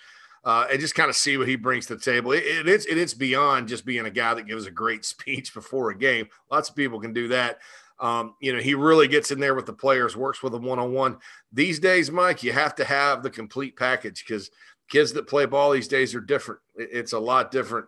uh, 0.44 0.66
and 0.70 0.80
just 0.80 0.94
kind 0.94 1.10
of 1.10 1.16
see 1.16 1.36
what 1.36 1.48
he 1.48 1.56
brings 1.56 1.86
to 1.86 1.96
the 1.96 2.00
table. 2.00 2.32
It, 2.32 2.44
it, 2.44 2.68
it's 2.68 2.86
it, 2.86 2.96
it's 2.96 3.12
beyond 3.12 3.68
just 3.68 3.84
being 3.84 4.06
a 4.06 4.10
guy 4.10 4.32
that 4.32 4.46
gives 4.46 4.66
a 4.66 4.70
great 4.70 5.04
speech 5.04 5.52
before 5.52 5.90
a 5.90 5.98
game. 5.98 6.28
Lots 6.50 6.70
of 6.70 6.76
people 6.76 7.00
can 7.00 7.12
do 7.12 7.28
that. 7.28 7.58
Um, 8.00 8.34
you 8.40 8.52
know, 8.52 8.60
he 8.60 8.74
really 8.74 9.08
gets 9.08 9.30
in 9.30 9.40
there 9.40 9.54
with 9.54 9.66
the 9.66 9.72
players, 9.74 10.16
works 10.16 10.42
with 10.42 10.52
them 10.52 10.62
one 10.62 10.78
on 10.78 10.92
one. 10.92 11.18
These 11.52 11.78
days, 11.78 12.10
Mike, 12.10 12.42
you 12.42 12.52
have 12.52 12.74
to 12.76 12.84
have 12.84 13.22
the 13.22 13.30
complete 13.30 13.76
package 13.76 14.24
because 14.26 14.50
kids 14.88 15.12
that 15.12 15.28
play 15.28 15.44
ball 15.44 15.70
these 15.70 15.88
days 15.88 16.14
are 16.14 16.20
different. 16.20 16.60
It's 16.74 17.12
a 17.12 17.18
lot 17.18 17.50
different 17.50 17.86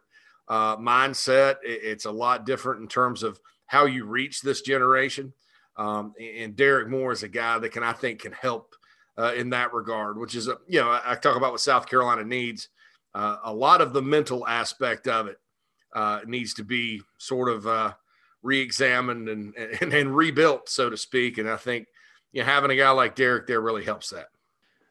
uh, 0.49 0.77
mindset. 0.77 1.57
it's 1.63 2.05
a 2.05 2.11
lot 2.11 2.45
different 2.45 2.83
in 2.83 2.89
terms 2.89 3.23
of 3.23 3.41
how 3.67 3.87
you 3.87 4.05
reach 4.05 4.43
this 4.43 4.61
generation. 4.61 5.33
Um, 5.77 6.13
and 6.21 6.55
Derek 6.55 6.89
Moore 6.89 7.13
is 7.13 7.23
a 7.23 7.29
guy 7.29 7.59
that 7.59 7.71
can, 7.71 7.83
I 7.83 7.95
think, 7.95 8.21
can 8.21 8.33
help 8.33 8.75
uh, 9.19 9.33
in 9.35 9.51
that 9.51 9.73
regard, 9.73 10.19
which 10.19 10.35
is, 10.35 10.49
a, 10.49 10.59
you 10.69 10.81
know, 10.81 11.01
I, 11.05 11.15
talk 11.15 11.37
about 11.37 11.53
what 11.53 11.61
South 11.61 11.89
Carolina 11.89 12.25
needs. 12.25 12.69
Uh, 13.15 13.39
a 13.45 13.53
lot 13.53 13.81
of 13.81 13.93
the 13.93 14.03
mental 14.03 14.47
aspect 14.47 15.09
of 15.09 15.27
it 15.27 15.39
uh, 15.95 16.21
needs 16.27 16.55
to 16.55 16.65
be 16.65 17.03
sort 17.19 17.49
of 17.49 17.67
uh, 17.67 17.93
re-examined 18.43 19.29
and, 19.29 19.55
and, 19.57 19.93
and 19.93 20.17
rebuilt, 20.17 20.69
so 20.69 20.91
to 20.91 20.97
speak. 20.97 21.39
And 21.39 21.49
I 21.49 21.57
think 21.57 21.87
you 22.33 22.41
know, 22.41 22.47
having 22.47 22.71
a 22.71 22.77
guy 22.77 22.91
like 22.91 23.15
Derek 23.15 23.47
there 23.47 23.61
really 23.61 23.85
helps 23.85 24.11
that. 24.11 24.29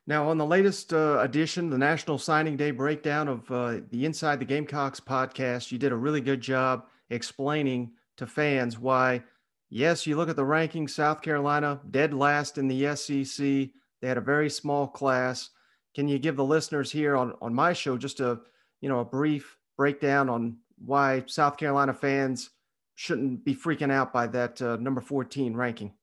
Now, 0.08 0.30
on 0.30 0.38
the 0.38 0.46
latest 0.46 0.94
uh, 0.94 1.20
edition, 1.22 1.70
the 1.70 1.78
National 1.78 2.18
Signing 2.18 2.58
Day 2.58 2.72
breakdown 2.72 3.28
of 3.28 3.52
uh, 3.52 3.80
the 3.92 4.06
Inside 4.06 4.40
the 4.40 4.46
Gamecocks 4.46 5.00
podcast, 5.00 5.72
you 5.72 5.78
did 5.78 5.92
a 5.92 5.96
really 5.96 6.22
good 6.22 6.42
job 6.42 6.86
explaining 7.12 7.92
to 8.18 8.26
fans 8.26 8.80
why, 8.80 9.24
yes, 9.70 10.08
you 10.08 10.18
look 10.18 10.30
at 10.30 10.36
the 10.36 10.42
rankings, 10.42 10.90
South 10.90 11.22
Carolina 11.22 11.80
dead 11.92 12.14
last 12.14 12.58
in 12.58 12.68
the 12.68 12.96
SEC. 12.96 13.46
They 13.46 14.08
had 14.08 14.18
a 14.18 14.22
very 14.22 14.50
small 14.50 14.88
class. 14.88 15.52
Can 15.94 16.08
you 16.08 16.18
give 16.18 16.36
the 16.36 16.44
listeners 16.44 16.92
here 16.92 17.16
on, 17.16 17.34
on 17.42 17.54
my 17.54 17.74
show 17.74 17.98
just 17.98 18.20
a 18.20 18.40
you 18.82 18.90
know 18.90 19.00
a 19.00 19.06
brief 19.06 19.58
breakdown 19.78 20.30
on 20.30 20.58
why 20.84 21.24
South 21.28 21.58
Carolina 21.58 21.94
fans 21.94 22.50
shouldn't 22.96 23.44
be 23.44 23.56
freaking 23.56 23.92
out 23.92 24.14
by 24.14 24.28
that 24.28 24.62
uh, 24.62 24.78
number 24.78 25.02
14 25.02 25.56
ranking? 25.56 25.94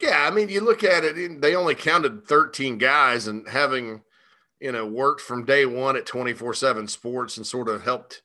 Yeah, 0.00 0.26
I 0.26 0.30
mean, 0.30 0.48
you 0.48 0.60
look 0.60 0.84
at 0.84 1.04
it, 1.04 1.40
they 1.40 1.56
only 1.56 1.74
counted 1.74 2.26
13 2.26 2.78
guys, 2.78 3.26
and 3.26 3.48
having, 3.48 4.02
you 4.60 4.70
know, 4.70 4.86
worked 4.86 5.20
from 5.20 5.44
day 5.44 5.66
one 5.66 5.96
at 5.96 6.06
24 6.06 6.54
7 6.54 6.86
sports 6.86 7.36
and 7.36 7.46
sort 7.46 7.68
of 7.68 7.82
helped 7.82 8.22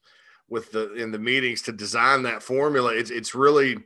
with 0.50 0.72
the 0.72 0.94
in 0.94 1.12
the 1.12 1.20
meetings 1.20 1.64
to 1.64 1.72
design 1.72 2.24
that 2.24 2.44
formula, 2.44 2.94
it's 2.94 3.10
it's 3.10 3.34
really 3.34 3.78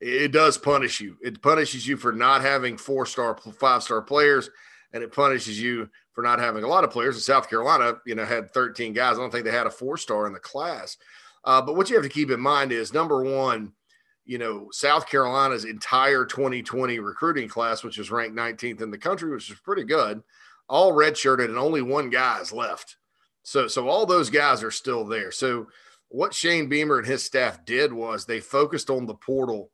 it 0.00 0.32
does 0.32 0.56
punish 0.56 1.00
you. 1.00 1.16
It 1.22 1.42
punishes 1.42 1.86
you 1.86 1.96
for 1.96 2.12
not 2.12 2.42
having 2.42 2.76
four 2.76 3.06
star, 3.06 3.36
five 3.58 3.82
star 3.82 4.00
players, 4.02 4.48
and 4.92 5.02
it 5.02 5.12
punishes 5.12 5.60
you 5.60 5.88
for 6.12 6.22
not 6.22 6.38
having 6.38 6.62
a 6.62 6.68
lot 6.68 6.84
of 6.84 6.90
players. 6.90 7.16
In 7.16 7.20
South 7.20 7.50
Carolina, 7.50 7.94
you 8.06 8.14
know, 8.14 8.24
had 8.24 8.52
13 8.52 8.92
guys. 8.92 9.16
I 9.16 9.20
don't 9.20 9.30
think 9.30 9.44
they 9.44 9.50
had 9.50 9.66
a 9.66 9.70
four 9.70 9.96
star 9.96 10.26
in 10.26 10.32
the 10.32 10.38
class. 10.38 10.96
Uh, 11.44 11.60
but 11.60 11.76
what 11.76 11.90
you 11.90 11.96
have 11.96 12.04
to 12.04 12.10
keep 12.10 12.30
in 12.30 12.40
mind 12.40 12.72
is 12.72 12.92
number 12.92 13.22
one, 13.22 13.72
you 14.24 14.38
know, 14.38 14.68
South 14.72 15.06
Carolina's 15.08 15.64
entire 15.64 16.24
2020 16.24 16.98
recruiting 16.98 17.48
class, 17.48 17.84
which 17.84 17.98
is 17.98 18.10
ranked 18.10 18.36
19th 18.36 18.80
in 18.80 18.90
the 18.90 18.98
country, 18.98 19.30
which 19.30 19.50
is 19.50 19.58
pretty 19.60 19.84
good, 19.84 20.22
all 20.68 20.92
redshirted, 20.92 21.46
and 21.46 21.58
only 21.58 21.82
one 21.82 22.08
guy 22.08 22.40
is 22.40 22.52
left. 22.52 22.96
So, 23.42 23.68
so 23.68 23.88
all 23.88 24.06
those 24.06 24.30
guys 24.30 24.62
are 24.62 24.70
still 24.70 25.04
there. 25.04 25.30
So 25.30 25.66
what 26.08 26.32
Shane 26.32 26.68
Beamer 26.68 26.98
and 26.98 27.06
his 27.06 27.24
staff 27.24 27.64
did 27.66 27.92
was 27.92 28.24
they 28.24 28.40
focused 28.40 28.88
on 28.88 29.04
the 29.04 29.14
portal 29.14 29.70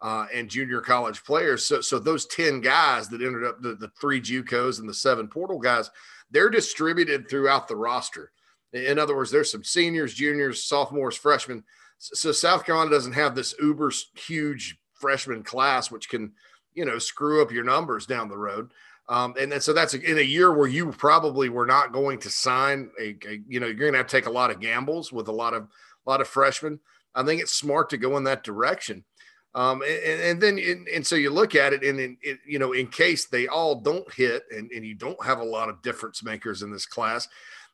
uh, 0.00 0.26
and 0.32 0.48
junior 0.48 0.80
college 0.80 1.22
players. 1.24 1.66
So, 1.66 1.82
so 1.82 1.98
those 1.98 2.26
10 2.26 2.62
guys 2.62 3.08
that 3.08 3.20
ended 3.20 3.44
up 3.44 3.60
the, 3.60 3.74
the 3.74 3.90
three 4.00 4.20
JUCOs 4.20 4.80
and 4.80 4.88
the 4.88 4.94
seven 4.94 5.28
portal 5.28 5.58
guys, 5.58 5.90
they're 6.30 6.48
distributed 6.48 7.28
throughout 7.28 7.68
the 7.68 7.76
roster. 7.76 8.32
In 8.72 8.98
other 8.98 9.16
words, 9.16 9.30
there's 9.30 9.50
some 9.50 9.64
seniors, 9.64 10.14
juniors, 10.14 10.64
sophomores, 10.64 11.16
freshmen. 11.16 11.64
So 11.98 12.32
South 12.32 12.64
Carolina 12.64 12.90
doesn't 12.90 13.12
have 13.12 13.34
this 13.34 13.54
uber 13.60 13.92
huge 14.14 14.78
freshman 14.94 15.42
class, 15.42 15.90
which 15.90 16.08
can, 16.08 16.32
you 16.74 16.84
know, 16.84 16.98
screw 16.98 17.42
up 17.42 17.50
your 17.50 17.64
numbers 17.64 18.06
down 18.06 18.28
the 18.28 18.38
road. 18.38 18.70
Um, 19.08 19.34
and 19.38 19.50
then, 19.50 19.60
so 19.60 19.72
that's 19.72 19.94
in 19.94 20.18
a 20.18 20.22
year 20.22 20.52
where 20.52 20.68
you 20.68 20.92
probably 20.92 21.48
were 21.48 21.66
not 21.66 21.92
going 21.92 22.20
to 22.20 22.30
sign 22.30 22.90
a, 23.00 23.16
a 23.26 23.40
you 23.48 23.58
know, 23.58 23.66
you're 23.66 23.74
going 23.74 23.92
to 23.92 23.98
have 23.98 24.06
to 24.06 24.16
take 24.16 24.26
a 24.26 24.30
lot 24.30 24.50
of 24.50 24.60
gambles 24.60 25.12
with 25.12 25.26
a 25.26 25.32
lot 25.32 25.52
of, 25.52 25.64
a 25.64 26.10
lot 26.10 26.20
of 26.20 26.28
freshmen. 26.28 26.78
I 27.14 27.24
think 27.24 27.40
it's 27.42 27.52
smart 27.52 27.90
to 27.90 27.98
go 27.98 28.16
in 28.16 28.24
that 28.24 28.44
direction. 28.44 29.04
Um, 29.52 29.82
and, 29.82 30.20
and, 30.20 30.40
then, 30.40 30.86
and 30.94 31.04
so 31.04 31.16
you 31.16 31.30
look 31.30 31.56
at 31.56 31.72
it, 31.72 31.82
and 31.82 31.98
in, 31.98 32.16
it, 32.22 32.38
you 32.46 32.60
know, 32.60 32.70
in 32.70 32.86
case 32.86 33.26
they 33.26 33.48
all 33.48 33.80
don't 33.80 34.10
hit, 34.14 34.44
and, 34.56 34.70
and 34.70 34.86
you 34.86 34.94
don't 34.94 35.22
have 35.24 35.40
a 35.40 35.44
lot 35.44 35.68
of 35.68 35.82
difference 35.82 36.22
makers 36.22 36.62
in 36.62 36.70
this 36.70 36.86
class, 36.86 37.28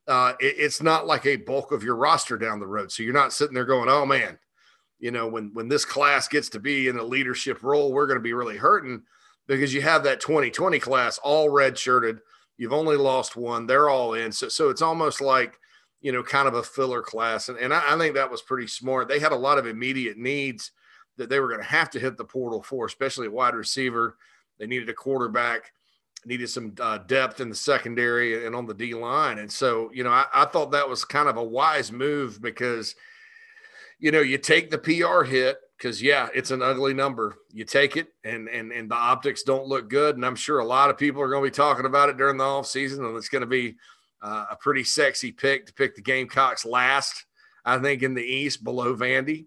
uh, 0.09 0.35
it, 0.41 0.55
it's 0.59 0.83
not 0.83 1.07
like 1.07 1.27
a 1.27 1.37
bulk 1.37 1.73
of 1.73 1.83
your 1.83 1.97
roster 1.97 2.39
down 2.39 2.61
the 2.61 2.67
road. 2.67 2.93
So 2.93 3.03
you're 3.03 3.13
not 3.13 3.33
sitting 3.33 3.55
there 3.55 3.65
going, 3.65 3.89
"Oh 3.89 4.07
man, 4.07 4.39
you 4.99 5.11
know, 5.11 5.27
when 5.27 5.51
when 5.53 5.69
this 5.69 5.85
class 5.85 6.29
gets 6.29 6.49
to 6.51 6.61
be 6.61 6.89
in 6.89 6.99
a 6.99 7.05
leadership 7.05 7.63
role, 7.63 7.93
we're 7.93 8.07
going 8.07 8.19
to 8.19 8.23
be 8.23 8.33
really 8.33 8.57
hurting," 8.57 9.03
because 9.47 9.75
you 9.75 9.83
have 9.83 10.05
that 10.05 10.21
2020 10.21 10.79
class 10.79 11.19
all 11.19 11.49
redshirted. 11.51 12.21
You've 12.57 12.73
only 12.73 12.97
lost 12.97 13.37
one; 13.37 13.67
they're 13.67 13.89
all 13.89 14.15
in. 14.15 14.33
So, 14.33 14.49
so 14.49 14.71
it's 14.71 14.83
almost 14.83 15.21
like 15.21 15.59
you 16.01 16.13
know, 16.13 16.23
kind 16.23 16.47
of 16.47 16.55
a 16.55 16.63
filler 16.63 17.03
class, 17.03 17.49
and 17.49 17.59
and 17.59 17.75
I, 17.75 17.95
I 17.95 17.99
think 17.99 18.15
that 18.15 18.31
was 18.31 18.43
pretty 18.43 18.69
smart. 18.69 19.09
They 19.09 19.19
had 19.19 19.33
a 19.33 19.37
lot 19.37 19.59
of 19.59 19.67
immediate 19.67 20.17
needs 20.17 20.73
that 21.17 21.29
they 21.29 21.41
were 21.41 21.49
going 21.49 21.61
to 21.61 21.67
have 21.67 21.91
to 21.91 21.99
hit 21.99 22.17
the 22.17 22.25
portal 22.25 22.63
for, 22.63 22.87
especially 22.87 23.29
wide 23.29 23.55
receiver. 23.55 24.17
They 24.59 24.67
needed 24.67 24.89
a 24.89 24.95
quarterback, 24.95 25.73
needed 26.27 26.49
some 26.49 26.75
uh, 26.81 26.99
depth 26.99 27.41
in 27.41 27.49
the 27.49 27.55
secondary 27.55 28.47
and 28.47 28.55
on 28.55 28.67
the 28.67 28.75
D 28.75 28.95
line. 28.95 29.39
And 29.39 29.51
so, 29.51 29.91
you 29.95 30.05
know, 30.05 30.11
I, 30.11 30.25
I, 30.35 30.45
thought 30.45 30.73
that 30.73 30.89
was 30.89 31.05
kind 31.05 31.29
of 31.29 31.37
a 31.37 31.45
wise 31.45 31.93
move 31.93 32.43
because, 32.43 32.95
you 33.99 34.11
know, 34.11 34.21
you 34.21 34.37
take 34.37 34.71
the 34.71 34.79
PR 34.79 35.23
hit 35.23 35.59
because 35.79 36.03
yeah, 36.03 36.29
it's 36.35 36.51
an 36.51 36.63
ugly 36.63 36.95
number. 36.95 37.37
You 37.53 37.65
take 37.65 37.97
it 37.97 38.09
and 38.25 38.49
and 38.49 38.73
and 38.73 38.91
the 38.91 38.97
optics 38.97 39.45
don't 39.45 39.67
look 39.67 39.89
good. 39.89 40.17
And 40.17 40.27
I'm 40.27 40.37
sure 40.37 40.59
a 40.59 40.65
lot 40.65 40.91
of 40.91 40.99
people 40.99 41.23
are 41.23 41.29
going 41.29 41.45
to 41.45 41.51
be 41.51 41.55
talking 41.55 41.87
about 41.87 42.09
it 42.09 42.17
during 42.17 42.37
the 42.37 42.45
off 42.45 42.67
season, 42.67 43.05
and 43.05 43.17
it's 43.17 43.29
going 43.29 43.43
to 43.43 43.47
be 43.47 43.77
uh, 44.21 44.47
a 44.51 44.57
pretty 44.57 44.85
sexy 44.85 45.33
pick 45.33 45.67
to 45.67 45.73
pick 45.73 45.95
the 45.95 46.03
Gamecocks 46.03 46.65
last. 46.65 47.25
I 47.65 47.79
think 47.79 48.03
in 48.03 48.15
the 48.15 48.23
East 48.23 48.63
below 48.63 48.95
Vandy. 48.95 49.47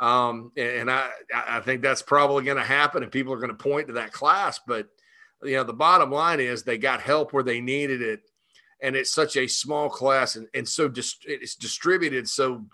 Um, 0.00 0.50
and 0.56 0.90
I, 0.90 1.10
I 1.32 1.60
think 1.60 1.80
that's 1.80 2.02
probably 2.02 2.42
going 2.42 2.56
to 2.56 2.64
happen, 2.64 3.04
and 3.04 3.12
people 3.12 3.32
are 3.32 3.38
going 3.38 3.50
to 3.50 3.54
point 3.54 3.86
to 3.86 3.94
that 3.94 4.12
class. 4.12 4.58
But 4.66 4.88
you 5.42 5.56
know, 5.56 5.64
the 5.64 5.72
bottom 5.72 6.10
line 6.10 6.40
is 6.40 6.62
they 6.62 6.78
got 6.78 7.00
help 7.00 7.32
where 7.32 7.42
they 7.42 7.60
needed 7.60 8.02
it, 8.02 8.20
and 8.80 8.96
it's 8.96 9.12
such 9.12 9.36
a 9.36 9.46
small 9.46 9.88
class, 9.88 10.36
and, 10.36 10.48
and 10.54 10.68
so 10.68 10.88
dist- 10.88 11.24
it's 11.26 11.56
distributed 11.56 12.28
so 12.28 12.64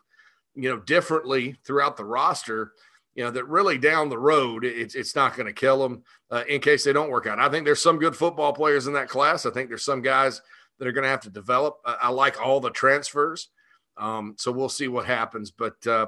you 0.54 0.68
know 0.68 0.78
differently 0.78 1.56
throughout 1.64 1.96
the 1.96 2.04
roster. 2.04 2.72
You 3.14 3.24
know 3.24 3.30
that 3.32 3.48
really 3.48 3.78
down 3.78 4.08
the 4.08 4.18
road, 4.18 4.64
it's 4.64 4.94
it's 4.94 5.16
not 5.16 5.36
going 5.36 5.46
to 5.46 5.52
kill 5.52 5.78
them 5.78 6.02
uh, 6.30 6.44
in 6.48 6.60
case 6.60 6.84
they 6.84 6.92
don't 6.92 7.10
work 7.10 7.26
out. 7.26 7.38
I 7.38 7.48
think 7.48 7.64
there's 7.64 7.82
some 7.82 7.98
good 7.98 8.16
football 8.16 8.52
players 8.52 8.86
in 8.86 8.92
that 8.94 9.08
class. 9.08 9.44
I 9.44 9.50
think 9.50 9.68
there's 9.68 9.84
some 9.84 10.02
guys 10.02 10.40
that 10.78 10.86
are 10.86 10.92
going 10.92 11.04
to 11.04 11.10
have 11.10 11.22
to 11.22 11.30
develop. 11.30 11.78
I, 11.84 11.96
I 12.02 12.08
like 12.10 12.40
all 12.40 12.60
the 12.60 12.70
transfers, 12.70 13.48
um, 13.96 14.34
so 14.38 14.52
we'll 14.52 14.68
see 14.68 14.88
what 14.88 15.06
happens. 15.06 15.50
But 15.50 15.84
uh, 15.86 16.06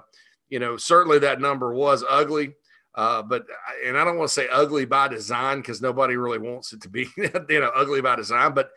you 0.49 0.59
know, 0.59 0.77
certainly 0.77 1.21
that 1.21 1.41
number 1.41 1.73
was 1.73 2.05
ugly. 2.09 2.55
Uh, 2.95 3.23
but 3.23 3.47
and 3.87 3.97
I 3.97 4.05
don't 4.05 4.17
want 4.17 4.29
to 4.29 4.35
say 4.35 4.49
ugly 4.51 4.85
by 4.85 5.09
design 5.09 5.59
because 5.59 5.81
nobody 5.81 6.17
really 6.17 6.39
wants 6.39 6.73
it 6.73 6.83
to 6.83 6.89
be, 6.89 7.09
you 7.17 7.61
know, 7.61 7.71
ugly 7.75 8.01
by 8.01 8.17
design. 8.17 8.53
But 8.53 8.71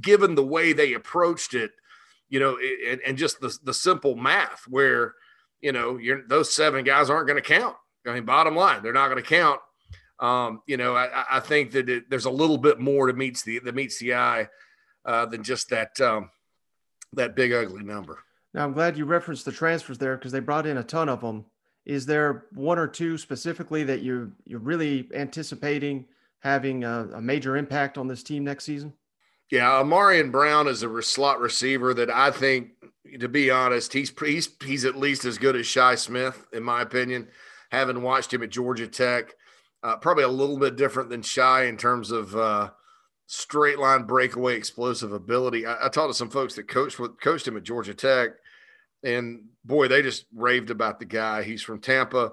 given 0.00 0.34
the 0.34 0.44
way 0.44 0.72
they 0.72 0.94
approached 0.94 1.54
it, 1.54 1.72
you 2.28 2.40
know, 2.40 2.58
and, 2.88 3.00
and 3.06 3.16
just 3.16 3.40
the 3.40 3.56
the 3.62 3.74
simple 3.74 4.16
math 4.16 4.64
where 4.68 5.14
you 5.60 5.72
know 5.72 5.98
those 6.28 6.54
seven 6.54 6.84
guys 6.84 7.10
aren't 7.10 7.28
going 7.28 7.40
to 7.40 7.48
count. 7.48 7.76
I 8.06 8.12
mean, 8.12 8.24
bottom 8.24 8.56
line, 8.56 8.82
they're 8.82 8.92
not 8.92 9.08
going 9.08 9.22
to 9.22 9.28
count. 9.28 9.60
Um, 10.20 10.62
you 10.66 10.76
know, 10.76 10.94
I, 10.94 11.24
I 11.30 11.40
think 11.40 11.72
that 11.72 11.88
it, 11.88 12.10
there's 12.10 12.26
a 12.26 12.30
little 12.30 12.58
bit 12.58 12.78
more 12.78 13.06
to 13.06 13.12
meets 13.12 13.42
the 13.42 13.60
that 13.60 13.74
meets 13.74 13.98
the 13.98 14.14
eye 14.14 14.48
uh, 15.04 15.26
than 15.26 15.42
just 15.42 15.70
that 15.70 16.00
um, 16.00 16.30
that 17.12 17.36
big 17.36 17.52
ugly 17.52 17.82
number. 17.82 18.18
Now, 18.52 18.64
I'm 18.64 18.72
glad 18.72 18.96
you 18.96 19.04
referenced 19.04 19.44
the 19.44 19.52
transfers 19.52 19.98
there 19.98 20.16
because 20.16 20.32
they 20.32 20.40
brought 20.40 20.66
in 20.66 20.78
a 20.78 20.84
ton 20.84 21.08
of 21.08 21.20
them. 21.20 21.46
Is 21.86 22.06
there 22.06 22.46
one 22.54 22.78
or 22.78 22.86
two 22.86 23.18
specifically 23.18 23.84
that 23.84 24.00
you 24.00 24.32
you're 24.44 24.60
really 24.60 25.08
anticipating 25.14 26.06
having 26.40 26.84
a, 26.84 27.08
a 27.14 27.20
major 27.20 27.56
impact 27.56 27.98
on 27.98 28.08
this 28.08 28.22
team 28.22 28.44
next 28.44 28.64
season? 28.64 28.92
Yeah, 29.50 29.82
Ahmarean 29.82 30.32
Brown 30.32 30.66
is 30.66 30.82
a 30.82 31.02
slot 31.02 31.40
receiver 31.40 31.92
that 31.94 32.10
I 32.10 32.30
think, 32.30 32.70
to 33.20 33.28
be 33.28 33.50
honest, 33.50 33.92
he's 33.92 34.12
he's 34.18 34.48
he's 34.64 34.84
at 34.84 34.96
least 34.96 35.24
as 35.24 35.38
good 35.38 35.56
as 35.56 35.66
Shi 35.66 35.96
Smith 35.96 36.46
in 36.52 36.62
my 36.62 36.82
opinion. 36.82 37.28
Having 37.70 38.02
watched 38.02 38.32
him 38.32 38.42
at 38.42 38.50
Georgia 38.50 38.86
Tech, 38.86 39.34
uh, 39.82 39.96
probably 39.96 40.24
a 40.24 40.28
little 40.28 40.58
bit 40.58 40.76
different 40.76 41.10
than 41.10 41.22
Shi 41.22 41.66
in 41.68 41.76
terms 41.76 42.10
of 42.10 42.34
uh, 42.34 42.70
straight 43.26 43.78
line 43.78 44.04
breakaway 44.04 44.56
explosive 44.56 45.12
ability. 45.12 45.66
I, 45.66 45.86
I 45.86 45.88
talked 45.88 46.10
to 46.10 46.14
some 46.14 46.30
folks 46.30 46.54
that 46.54 46.68
coached 46.68 46.98
with, 46.98 47.20
coached 47.20 47.48
him 47.48 47.56
at 47.56 47.62
Georgia 47.64 47.94
Tech, 47.94 48.30
and 49.04 49.44
boy, 49.64 49.88
they 49.88 50.02
just 50.02 50.26
raved 50.34 50.70
about 50.70 50.98
the 50.98 51.04
guy. 51.04 51.42
He's 51.42 51.62
from 51.62 51.80
Tampa, 51.80 52.32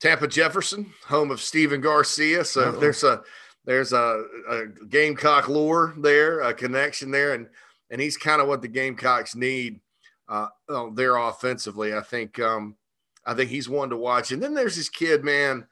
Tampa 0.00 0.28
Jefferson, 0.28 0.92
home 1.06 1.30
of 1.30 1.40
Stephen 1.40 1.80
Garcia. 1.80 2.44
So 2.44 2.70
Uh-oh. 2.70 2.80
there's 2.80 3.02
a 3.04 3.22
there's 3.66 3.92
a, 3.92 4.24
a, 4.50 4.66
Gamecock 4.88 5.48
lure 5.48 5.94
there, 5.98 6.40
a 6.40 6.52
connection 6.52 7.10
there, 7.10 7.34
and 7.34 7.48
and 7.90 8.00
he's 8.00 8.16
kind 8.16 8.40
of 8.40 8.48
what 8.48 8.62
the 8.62 8.68
Gamecocks 8.68 9.34
need 9.34 9.80
uh, 10.28 10.48
there 10.94 11.16
offensively. 11.16 11.94
I 11.94 12.00
think 12.00 12.38
um, 12.38 12.76
I 13.26 13.34
think 13.34 13.50
he's 13.50 13.68
one 13.68 13.90
to 13.90 13.96
watch. 13.96 14.32
And 14.32 14.42
then 14.42 14.54
there's 14.54 14.76
this 14.76 14.88
kid, 14.88 15.24
man, 15.24 15.66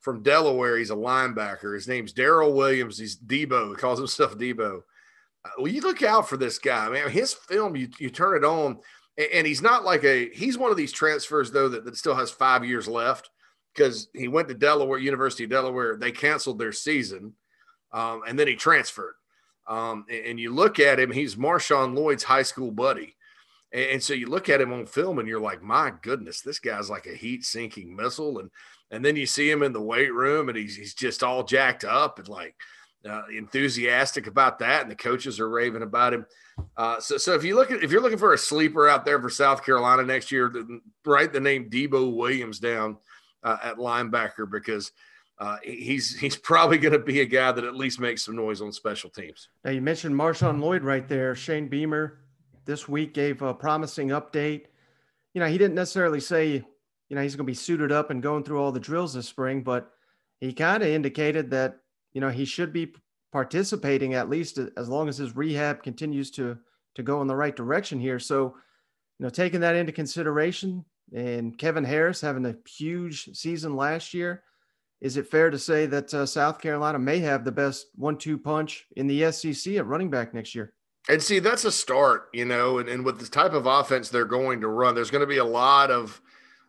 from 0.00 0.22
Delaware. 0.22 0.76
He's 0.76 0.90
a 0.90 0.96
linebacker. 0.96 1.74
His 1.74 1.88
name's 1.88 2.12
Daryl 2.12 2.54
Williams. 2.54 2.98
He's 2.98 3.16
Debo. 3.16 3.70
He 3.70 3.76
calls 3.76 3.98
himself 3.98 4.36
Debo. 4.36 4.82
Uh, 5.44 5.50
well, 5.58 5.68
you 5.68 5.80
look 5.80 6.02
out 6.02 6.28
for 6.28 6.36
this 6.36 6.58
guy, 6.58 6.88
man. 6.88 7.10
His 7.10 7.32
film, 7.32 7.76
you 7.76 7.88
you 7.98 8.10
turn 8.10 8.36
it 8.36 8.44
on 8.44 8.78
and 9.18 9.46
he's 9.46 9.62
not 9.62 9.84
like 9.84 10.04
a 10.04 10.28
he's 10.30 10.58
one 10.58 10.70
of 10.70 10.76
these 10.76 10.92
transfers 10.92 11.50
though 11.50 11.68
that, 11.68 11.84
that 11.84 11.96
still 11.96 12.14
has 12.14 12.30
five 12.30 12.64
years 12.64 12.86
left 12.86 13.30
because 13.74 14.08
he 14.14 14.28
went 14.28 14.48
to 14.48 14.54
Delaware 14.54 14.98
University 14.98 15.44
of 15.44 15.50
Delaware. 15.50 15.96
They 15.96 16.12
canceled 16.12 16.58
their 16.58 16.72
season, 16.72 17.34
um, 17.92 18.22
and 18.26 18.38
then 18.38 18.48
he 18.48 18.56
transferred. 18.56 19.14
Um, 19.68 20.06
and, 20.08 20.26
and, 20.26 20.40
you 20.40 20.54
look 20.54 20.78
at 20.78 21.00
him; 21.00 21.10
he's 21.10 21.36
Marshawn 21.36 21.94
Lloyd's 21.94 22.22
high 22.22 22.42
school 22.42 22.70
buddy. 22.70 23.16
And, 23.72 23.90
and, 23.90 24.02
so 24.02 24.14
you 24.14 24.28
look 24.28 24.48
at 24.48 24.60
him 24.60 24.72
on 24.72 24.86
film, 24.86 25.18
and 25.18 25.28
you're 25.28 25.40
like, 25.40 25.62
"My 25.62 25.92
goodness, 26.02 26.40
this 26.40 26.58
guy's 26.58 26.88
like 26.88 27.06
a 27.06 27.14
heat-sinking 27.14 27.94
missile." 27.94 28.38
And 28.38 28.50
and 28.90 29.04
then 29.04 29.16
you 29.16 29.26
see 29.26 29.50
him 29.50 29.62
in 29.62 29.72
the 29.72 29.82
weight 29.82 30.14
room, 30.14 30.48
and 30.48 30.56
he's 30.56 30.76
he's 30.76 30.94
just 30.94 31.22
all 31.22 31.42
jacked 31.42 31.84
up 31.84 32.18
and 32.18 32.28
like 32.28 32.54
uh, 33.08 33.22
enthusiastic 33.34 34.26
about 34.26 34.58
that, 34.58 34.82
and 34.82 34.90
the 34.90 34.96
coaches 34.96 35.40
are 35.40 35.48
raving 35.48 35.82
about 35.82 36.12
him. 36.12 36.26
Uh, 36.76 36.98
so, 37.00 37.16
so 37.16 37.34
if 37.34 37.44
you 37.44 37.54
look 37.54 37.70
at 37.70 37.82
if 37.82 37.90
you're 37.90 38.02
looking 38.02 38.18
for 38.18 38.32
a 38.32 38.38
sleeper 38.38 38.88
out 38.88 39.04
there 39.04 39.20
for 39.20 39.30
South 39.30 39.64
Carolina 39.64 40.02
next 40.02 40.32
year, 40.32 40.52
write 41.04 41.32
the 41.32 41.40
name 41.40 41.70
Debo 41.70 42.14
Williams 42.14 42.58
down 42.58 42.96
uh, 43.42 43.58
at 43.62 43.76
linebacker 43.76 44.50
because 44.50 44.92
uh, 45.38 45.56
he's 45.62 46.18
he's 46.18 46.36
probably 46.36 46.78
going 46.78 46.92
to 46.92 46.98
be 46.98 47.20
a 47.20 47.26
guy 47.26 47.52
that 47.52 47.64
at 47.64 47.76
least 47.76 48.00
makes 48.00 48.24
some 48.24 48.36
noise 48.36 48.60
on 48.60 48.72
special 48.72 49.10
teams. 49.10 49.48
Now 49.64 49.70
you 49.70 49.82
mentioned 49.82 50.14
Marshawn 50.14 50.60
Lloyd 50.60 50.82
right 50.82 51.06
there. 51.06 51.34
Shane 51.34 51.68
Beamer 51.68 52.20
this 52.64 52.88
week 52.88 53.12
gave 53.12 53.42
a 53.42 53.52
promising 53.52 54.08
update. 54.08 54.64
You 55.34 55.40
know, 55.40 55.46
he 55.46 55.58
didn't 55.58 55.74
necessarily 55.74 56.20
say 56.20 56.64
you 57.08 57.16
know 57.16 57.22
he's 57.22 57.36
going 57.36 57.46
to 57.46 57.50
be 57.50 57.54
suited 57.54 57.92
up 57.92 58.10
and 58.10 58.22
going 58.22 58.44
through 58.44 58.60
all 58.60 58.72
the 58.72 58.80
drills 58.80 59.12
this 59.12 59.28
spring, 59.28 59.62
but 59.62 59.90
he 60.40 60.52
kind 60.52 60.82
of 60.82 60.88
indicated 60.88 61.50
that 61.50 61.80
you 62.16 62.20
know 62.22 62.30
he 62.30 62.46
should 62.46 62.72
be 62.72 62.94
participating 63.30 64.14
at 64.14 64.30
least 64.30 64.58
as 64.78 64.88
long 64.88 65.06
as 65.06 65.18
his 65.18 65.36
rehab 65.36 65.82
continues 65.82 66.30
to 66.30 66.56
to 66.94 67.02
go 67.02 67.20
in 67.20 67.28
the 67.28 67.36
right 67.36 67.54
direction 67.54 68.00
here. 68.00 68.18
So, 68.18 68.54
you 69.18 69.24
know, 69.24 69.28
taking 69.28 69.60
that 69.60 69.76
into 69.76 69.92
consideration 69.92 70.82
and 71.14 71.58
Kevin 71.58 71.84
Harris 71.84 72.22
having 72.22 72.46
a 72.46 72.56
huge 72.66 73.36
season 73.36 73.76
last 73.76 74.14
year, 74.14 74.44
is 75.02 75.18
it 75.18 75.28
fair 75.28 75.50
to 75.50 75.58
say 75.58 75.84
that 75.84 76.14
uh, 76.14 76.24
South 76.24 76.58
Carolina 76.58 76.98
may 76.98 77.18
have 77.18 77.44
the 77.44 77.52
best 77.52 77.88
one-two 77.96 78.38
punch 78.38 78.86
in 78.96 79.06
the 79.06 79.30
SEC 79.30 79.74
at 79.74 79.86
running 79.86 80.08
back 80.08 80.32
next 80.32 80.54
year? 80.54 80.72
And 81.10 81.22
see, 81.22 81.38
that's 81.38 81.66
a 81.66 81.70
start, 81.70 82.28
you 82.32 82.46
know, 82.46 82.78
and, 82.78 82.88
and 82.88 83.04
with 83.04 83.18
the 83.18 83.28
type 83.28 83.52
of 83.52 83.66
offense 83.66 84.08
they're 84.08 84.24
going 84.24 84.62
to 84.62 84.68
run, 84.68 84.94
there's 84.94 85.10
going 85.10 85.20
to 85.20 85.26
be 85.26 85.36
a 85.36 85.44
lot 85.44 85.90
of 85.90 86.22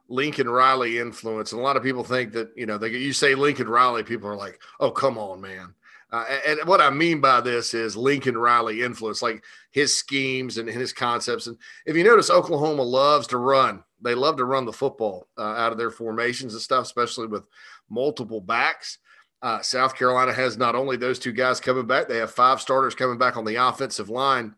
Lincoln 0.10 0.50
Riley 0.50 1.00
influence. 1.00 1.52
And 1.52 1.60
a 1.60 1.64
lot 1.64 1.78
of 1.78 1.84
people 1.84 2.04
think 2.04 2.34
that, 2.34 2.50
you 2.56 2.66
know, 2.66 2.78
they, 2.78 2.90
you 2.90 3.14
say 3.14 3.36
Lincoln 3.36 3.68
Riley, 3.68 4.04
people 4.04 4.30
are 4.30 4.36
like, 4.36 4.62
oh, 4.80 4.92
come 4.92 5.18
on, 5.18 5.42
man. 5.42 5.74
Uh, 6.10 6.24
and 6.46 6.60
what 6.66 6.80
I 6.80 6.90
mean 6.90 7.20
by 7.20 7.42
this 7.42 7.74
is 7.74 7.98
Lincoln 7.98 8.38
Riley 8.38 8.82
influence, 8.82 9.22
like 9.22 9.44
his 9.72 9.98
schemes 9.98 10.58
and 10.58 10.70
his 10.70 10.94
concepts. 10.94 11.48
And 11.48 11.58
if 11.86 11.98
you 11.98 12.04
notice, 12.04 12.30
Oklahoma 12.30 12.84
loves 12.84 13.28
to 13.28 13.38
run. 13.38 13.84
They 14.02 14.16
love 14.16 14.38
to 14.38 14.46
run 14.46 14.66
the 14.66 14.72
football 14.72 15.28
uh, 15.38 15.42
out 15.42 15.74
of 15.74 15.78
their 15.78 15.92
formations 15.92 16.54
and 16.54 16.62
stuff, 16.62 16.86
especially 16.86 17.28
with 17.28 17.44
multiple 17.90 18.40
backs. 18.40 19.00
Uh, 19.42 19.62
South 19.62 19.96
Carolina 19.96 20.34
has 20.34 20.58
not 20.58 20.76
only 20.76 20.98
those 20.98 21.20
two 21.20 21.34
guys 21.34 21.60
coming 21.60 21.86
back, 21.86 22.08
they 22.08 22.18
have 22.18 22.32
five 22.32 22.62
starters 22.62 22.96
coming 22.96 23.18
back 23.18 23.36
on 23.36 23.46
the 23.46 23.56
offensive 23.56 24.10
line. 24.10 24.56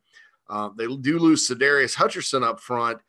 Uh, 0.49 0.69
they 0.77 0.87
do 0.87 1.19
lose 1.19 1.47
Sadarius 1.47 1.95
Hutcherson 1.95 2.43
up 2.43 2.59
front, 2.59 2.99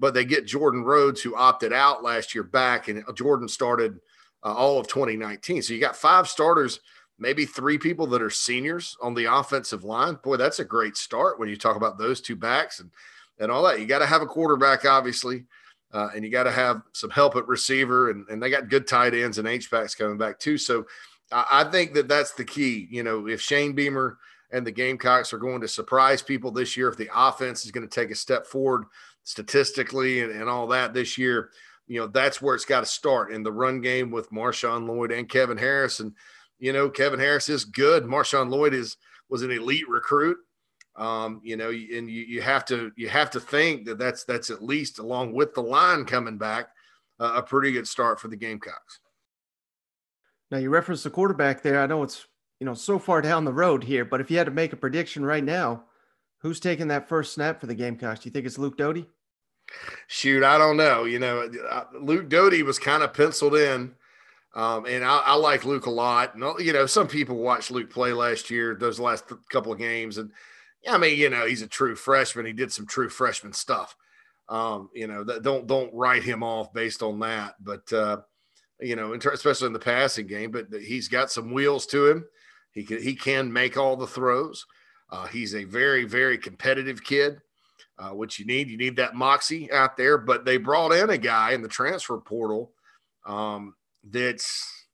but 0.00 0.14
they 0.14 0.24
get 0.24 0.46
Jordan 0.46 0.82
Rhodes, 0.82 1.20
who 1.20 1.36
opted 1.36 1.72
out 1.72 2.02
last 2.02 2.34
year, 2.34 2.42
back, 2.42 2.88
and 2.88 3.04
Jordan 3.14 3.46
started 3.46 4.00
uh, 4.42 4.54
all 4.54 4.80
of 4.80 4.88
2019. 4.88 5.62
So 5.62 5.74
you 5.74 5.80
got 5.80 5.94
five 5.94 6.26
starters, 6.26 6.80
maybe 7.18 7.44
three 7.44 7.76
people 7.76 8.06
that 8.08 8.22
are 8.22 8.30
seniors 8.30 8.96
on 9.02 9.14
the 9.14 9.26
offensive 9.26 9.84
line. 9.84 10.18
Boy, 10.24 10.38
that's 10.38 10.58
a 10.58 10.64
great 10.64 10.96
start 10.96 11.38
when 11.38 11.50
you 11.50 11.56
talk 11.56 11.76
about 11.76 11.98
those 11.98 12.20
two 12.20 12.34
backs 12.34 12.80
and 12.80 12.90
and 13.38 13.50
all 13.50 13.62
that. 13.62 13.80
You 13.80 13.86
got 13.86 14.00
to 14.00 14.06
have 14.06 14.22
a 14.22 14.26
quarterback, 14.26 14.84
obviously, 14.84 15.44
uh, 15.92 16.08
and 16.14 16.24
you 16.24 16.30
got 16.30 16.44
to 16.44 16.50
have 16.50 16.82
some 16.92 17.10
help 17.10 17.36
at 17.36 17.48
receiver, 17.48 18.10
and, 18.10 18.26
and 18.28 18.42
they 18.42 18.50
got 18.50 18.68
good 18.68 18.86
tight 18.86 19.14
ends 19.14 19.38
and 19.38 19.48
H 19.48 19.70
backs 19.70 19.94
coming 19.94 20.18
back 20.18 20.38
too. 20.38 20.58
So 20.58 20.86
I 21.32 21.64
think 21.64 21.94
that 21.94 22.08
that's 22.08 22.32
the 22.32 22.44
key. 22.44 22.88
You 22.90 23.02
know, 23.02 23.28
if 23.28 23.40
Shane 23.40 23.72
Beamer 23.72 24.18
and 24.50 24.66
the 24.66 24.72
Gamecocks 24.72 25.32
are 25.32 25.38
going 25.38 25.60
to 25.60 25.68
surprise 25.68 26.22
people 26.22 26.50
this 26.50 26.76
year, 26.76 26.88
if 26.88 26.96
the 26.96 27.08
offense 27.14 27.64
is 27.64 27.70
going 27.70 27.88
to 27.88 27.94
take 27.94 28.10
a 28.10 28.16
step 28.16 28.46
forward 28.46 28.84
statistically 29.24 30.20
and, 30.20 30.32
and 30.32 30.48
all 30.48 30.66
that 30.68 30.94
this 30.94 31.18
year, 31.18 31.50
you 31.86 32.00
know, 32.00 32.06
that's 32.06 32.40
where 32.40 32.54
it's 32.54 32.64
got 32.64 32.80
to 32.80 32.86
start 32.86 33.32
in 33.32 33.42
the 33.42 33.52
run 33.52 33.80
game 33.80 34.10
with 34.10 34.30
Marshawn 34.30 34.86
Lloyd 34.86 35.12
and 35.12 35.28
Kevin 35.28 35.58
Harris. 35.58 36.00
And, 36.00 36.12
you 36.58 36.72
know, 36.72 36.88
Kevin 36.88 37.18
Harris 37.18 37.48
is 37.48 37.64
good. 37.64 38.04
Marshawn 38.04 38.50
Lloyd 38.50 38.74
is 38.74 38.96
was 39.28 39.42
an 39.42 39.50
elite 39.50 39.88
recruit. 39.88 40.36
Um, 40.96 41.40
you 41.42 41.56
know, 41.56 41.70
and 41.70 42.10
you, 42.10 42.22
you 42.22 42.42
have 42.42 42.64
to 42.66 42.92
you 42.96 43.08
have 43.08 43.30
to 43.30 43.40
think 43.40 43.86
that 43.86 43.98
that's 43.98 44.24
that's 44.24 44.50
at 44.50 44.62
least 44.62 44.98
along 44.98 45.32
with 45.32 45.54
the 45.54 45.62
line 45.62 46.04
coming 46.04 46.36
back 46.36 46.68
uh, 47.18 47.32
a 47.36 47.42
pretty 47.42 47.72
good 47.72 47.86
start 47.86 48.20
for 48.20 48.28
the 48.28 48.36
Gamecocks. 48.36 49.00
Now 50.50 50.58
you 50.58 50.68
referenced 50.70 51.04
the 51.04 51.10
quarterback 51.10 51.62
there. 51.62 51.80
I 51.80 51.86
know 51.86 52.02
it's 52.02 52.26
you 52.58 52.66
know 52.66 52.74
so 52.74 52.98
far 52.98 53.22
down 53.22 53.44
the 53.44 53.52
road 53.52 53.84
here, 53.84 54.04
but 54.04 54.20
if 54.20 54.30
you 54.30 54.38
had 54.38 54.46
to 54.46 54.50
make 54.50 54.72
a 54.72 54.76
prediction 54.76 55.24
right 55.24 55.44
now, 55.44 55.84
who's 56.40 56.60
taking 56.60 56.88
that 56.88 57.08
first 57.08 57.34
snap 57.34 57.60
for 57.60 57.66
the 57.66 57.74
Gamecocks? 57.74 58.20
Do 58.20 58.28
you 58.28 58.32
think 58.32 58.46
it's 58.46 58.58
Luke 58.58 58.76
Doty? 58.76 59.06
Shoot, 60.08 60.42
I 60.42 60.58
don't 60.58 60.76
know. 60.76 61.04
You 61.04 61.18
know, 61.18 61.48
Luke 62.00 62.28
Doty 62.28 62.62
was 62.62 62.78
kind 62.78 63.02
of 63.02 63.14
penciled 63.14 63.54
in, 63.54 63.94
um, 64.54 64.84
and 64.86 65.04
I, 65.04 65.18
I, 65.18 65.34
like 65.36 65.64
Luke 65.64 65.86
a 65.86 65.90
lot. 65.90 66.34
And 66.34 66.44
you 66.58 66.72
know, 66.72 66.86
some 66.86 67.06
people 67.06 67.36
watched 67.36 67.70
Luke 67.70 67.90
play 67.90 68.12
last 68.12 68.50
year, 68.50 68.74
those 68.74 68.98
last 68.98 69.24
couple 69.50 69.72
of 69.72 69.78
games, 69.78 70.18
and 70.18 70.32
yeah, 70.82 70.94
I 70.94 70.98
mean, 70.98 71.18
you 71.18 71.30
know, 71.30 71.46
he's 71.46 71.62
a 71.62 71.68
true 71.68 71.94
freshman. 71.94 72.46
He 72.46 72.52
did 72.52 72.72
some 72.72 72.86
true 72.86 73.08
freshman 73.08 73.52
stuff. 73.52 73.94
Um, 74.48 74.90
you 74.94 75.06
know, 75.06 75.22
don't 75.24 75.66
don't 75.66 75.94
write 75.94 76.24
him 76.24 76.42
off 76.42 76.72
based 76.72 77.02
on 77.02 77.20
that. 77.20 77.54
But 77.60 77.92
uh, 77.92 78.22
you 78.80 78.96
know, 78.96 79.12
especially 79.14 79.68
in 79.68 79.72
the 79.72 79.78
passing 79.78 80.26
game. 80.26 80.50
But 80.50 80.66
he's 80.72 81.08
got 81.08 81.30
some 81.30 81.52
wheels 81.52 81.86
to 81.86 82.08
him. 82.08 82.24
He 82.72 82.84
can 82.84 83.02
he 83.02 83.14
can 83.14 83.52
make 83.52 83.76
all 83.76 83.96
the 83.96 84.06
throws. 84.06 84.66
Uh, 85.10 85.26
he's 85.26 85.54
a 85.54 85.64
very 85.64 86.04
very 86.04 86.38
competitive 86.38 87.02
kid, 87.02 87.40
uh, 87.98 88.10
which 88.10 88.38
you 88.38 88.46
need. 88.46 88.68
You 88.68 88.76
need 88.76 88.96
that 88.96 89.14
moxie 89.14 89.70
out 89.72 89.96
there. 89.96 90.18
But 90.18 90.44
they 90.44 90.56
brought 90.56 90.92
in 90.92 91.10
a 91.10 91.18
guy 91.18 91.52
in 91.52 91.62
the 91.62 91.68
transfer 91.68 92.18
portal 92.18 92.72
um, 93.26 93.74
that's 94.04 94.86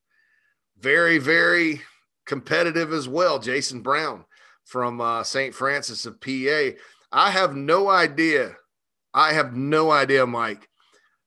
very 0.78 1.18
very 1.18 1.82
competitive 2.26 2.92
as 2.92 3.08
well. 3.08 3.38
Jason 3.38 3.80
Brown 3.80 4.24
from 4.64 5.00
uh, 5.00 5.22
St. 5.22 5.54
Francis 5.54 6.06
of 6.06 6.20
PA. 6.20 6.70
I 7.12 7.30
have 7.30 7.54
no 7.54 7.88
idea. 7.88 8.56
I 9.14 9.32
have 9.32 9.56
no 9.56 9.90
idea, 9.90 10.26
Mike, 10.26 10.68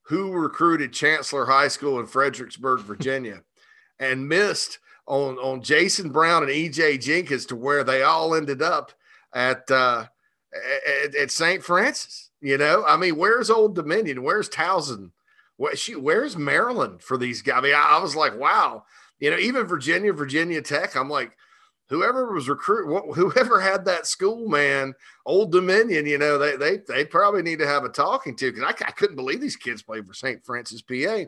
who 0.03 0.31
recruited 0.31 0.93
Chancellor 0.93 1.45
High 1.45 1.69
School 1.69 1.99
in 1.99 2.05
Fredericksburg, 2.05 2.81
Virginia, 2.81 3.41
and 3.97 4.27
missed 4.27 4.77
on 5.09 5.37
on 5.39 5.61
Jason 5.61 6.09
Brown 6.11 6.43
and 6.43 6.51
EJ 6.51 7.01
Jenkins 7.01 7.45
to 7.47 7.55
where 7.55 7.83
they 7.83 8.03
all 8.03 8.35
ended 8.35 8.61
up 8.61 8.93
at 9.33 9.69
uh, 9.69 10.05
at, 11.03 11.15
at 11.15 11.31
St. 11.31 11.61
Francis. 11.61 12.29
You 12.41 12.57
know, 12.57 12.85
I 12.87 12.95
mean, 12.95 13.17
where's 13.17 13.49
Old 13.49 13.75
Dominion? 13.75 14.23
Where's 14.23 14.47
Towson? 14.47 15.11
Where, 15.57 15.75
she, 15.75 15.97
where's 15.97 16.37
Maryland 16.37 17.01
for 17.01 17.17
these 17.17 17.41
guys? 17.41 17.57
I 17.57 17.61
mean, 17.61 17.75
I, 17.75 17.97
I 17.97 18.01
was 18.01 18.15
like, 18.15 18.39
wow. 18.39 18.85
You 19.19 19.31
know, 19.31 19.37
even 19.37 19.65
Virginia, 19.65 20.13
Virginia 20.13 20.61
Tech. 20.61 20.95
I'm 20.95 21.09
like, 21.09 21.33
whoever 21.89 22.31
was 22.31 22.47
recruit, 22.47 23.13
whoever 23.13 23.59
had 23.59 23.83
that 23.85 24.07
school, 24.07 24.47
man, 24.47 24.93
Old 25.25 25.51
Dominion, 25.51 26.05
you 26.05 26.17
know, 26.17 26.37
they 26.37 26.55
they 26.55 26.77
they 26.87 27.03
probably 27.03 27.41
need 27.41 27.59
to 27.59 27.67
have 27.67 27.83
a 27.83 27.89
talking 27.89 28.35
to 28.37 28.51
because 28.51 28.63
I, 28.63 28.87
I, 28.87 28.91
couldn't 28.91 29.17
believe 29.17 29.41
these 29.41 29.57
kids 29.57 29.81
played 29.81 30.07
for 30.07 30.13
St. 30.13 30.45
Francis, 30.45 30.81
PA. 30.81 31.25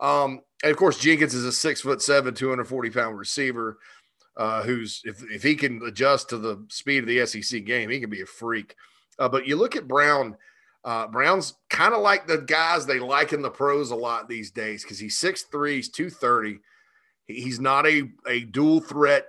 Um, 0.00 0.40
and 0.62 0.70
of 0.70 0.76
course, 0.76 0.98
Jenkins 0.98 1.34
is 1.34 1.44
a 1.44 1.52
six 1.52 1.80
foot 1.80 2.02
seven, 2.02 2.34
240 2.34 2.90
pound 2.90 3.18
receiver. 3.18 3.78
Uh, 4.36 4.62
who's 4.62 5.02
if, 5.04 5.22
if 5.30 5.42
he 5.42 5.54
can 5.54 5.82
adjust 5.84 6.30
to 6.30 6.38
the 6.38 6.64
speed 6.68 6.98
of 7.02 7.06
the 7.06 7.26
SEC 7.26 7.64
game, 7.64 7.90
he 7.90 8.00
can 8.00 8.08
be 8.08 8.22
a 8.22 8.26
freak. 8.26 8.74
Uh, 9.18 9.28
but 9.28 9.46
you 9.46 9.56
look 9.56 9.76
at 9.76 9.88
Brown, 9.88 10.36
uh, 10.84 11.06
Brown's 11.08 11.54
kind 11.68 11.92
of 11.92 12.00
like 12.00 12.26
the 12.26 12.38
guys 12.38 12.86
they 12.86 13.00
like 13.00 13.32
in 13.32 13.42
the 13.42 13.50
pros 13.50 13.90
a 13.90 13.96
lot 13.96 14.28
these 14.28 14.50
days 14.50 14.82
because 14.82 14.98
he's 14.98 15.20
6'3, 15.20 15.74
he's 15.74 15.88
230. 15.90 16.58
He's 17.26 17.60
not 17.60 17.86
a, 17.86 18.08
a 18.26 18.40
dual 18.40 18.80
threat 18.80 19.26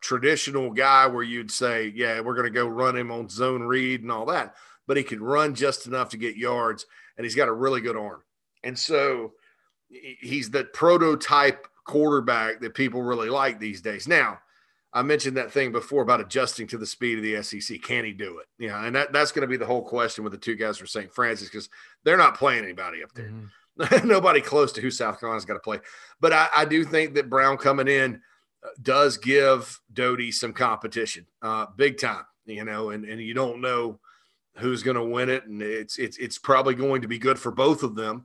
traditional 0.00 0.70
guy 0.70 1.06
where 1.06 1.22
you'd 1.22 1.50
say, 1.50 1.92
yeah, 1.94 2.20
we're 2.20 2.34
going 2.34 2.46
to 2.46 2.50
go 2.50 2.66
run 2.66 2.96
him 2.96 3.10
on 3.12 3.28
zone 3.28 3.62
read 3.62 4.02
and 4.02 4.10
all 4.10 4.26
that. 4.26 4.54
But 4.86 4.96
he 4.96 5.02
can 5.04 5.22
run 5.22 5.54
just 5.54 5.86
enough 5.86 6.08
to 6.10 6.16
get 6.16 6.36
yards, 6.36 6.86
and 7.16 7.24
he's 7.24 7.36
got 7.36 7.48
a 7.48 7.52
really 7.52 7.80
good 7.80 7.96
arm. 7.96 8.22
And 8.64 8.76
so 8.76 9.32
he's 9.90 10.50
the 10.50 10.64
prototype 10.64 11.66
quarterback 11.84 12.60
that 12.60 12.74
people 12.74 13.02
really 13.02 13.28
like 13.28 13.58
these 13.58 13.80
days. 13.80 14.06
Now, 14.06 14.38
I 14.92 15.02
mentioned 15.02 15.36
that 15.36 15.52
thing 15.52 15.72
before 15.72 16.02
about 16.02 16.20
adjusting 16.20 16.66
to 16.68 16.78
the 16.78 16.86
speed 16.86 17.18
of 17.18 17.24
the 17.24 17.42
SEC. 17.42 17.80
Can 17.82 18.04
he 18.04 18.12
do 18.12 18.38
it? 18.38 18.46
Yeah, 18.58 18.84
and 18.84 18.94
that, 18.96 19.12
that's 19.12 19.32
going 19.32 19.42
to 19.42 19.48
be 19.48 19.56
the 19.56 19.66
whole 19.66 19.82
question 19.82 20.24
with 20.24 20.32
the 20.32 20.38
two 20.38 20.56
guys 20.56 20.78
from 20.78 20.88
St. 20.88 21.12
Francis 21.12 21.48
because 21.48 21.68
they're 22.04 22.16
not 22.16 22.36
playing 22.36 22.64
anybody 22.64 23.02
up 23.02 23.12
there. 23.12 23.30
Mm-hmm. 23.30 24.08
Nobody 24.08 24.40
close 24.40 24.72
to 24.72 24.80
who 24.80 24.90
South 24.90 25.20
Carolina's 25.20 25.44
got 25.44 25.54
to 25.54 25.60
play. 25.60 25.78
But 26.20 26.32
I, 26.32 26.48
I 26.54 26.64
do 26.64 26.84
think 26.84 27.14
that 27.14 27.30
Brown 27.30 27.56
coming 27.56 27.88
in 27.88 28.20
does 28.82 29.16
give 29.16 29.80
Doty 29.92 30.32
some 30.32 30.52
competition, 30.52 31.26
uh, 31.40 31.66
big 31.76 31.98
time. 31.98 32.24
You 32.46 32.64
know, 32.64 32.90
and 32.90 33.04
and 33.04 33.20
you 33.20 33.32
don't 33.32 33.60
know 33.60 34.00
who's 34.56 34.82
going 34.82 34.96
to 34.96 35.04
win 35.04 35.28
it, 35.28 35.46
and 35.46 35.62
it's 35.62 35.98
it's 35.98 36.16
it's 36.18 36.36
probably 36.36 36.74
going 36.74 37.02
to 37.02 37.08
be 37.08 37.18
good 37.18 37.38
for 37.38 37.52
both 37.52 37.82
of 37.84 37.94
them 37.94 38.24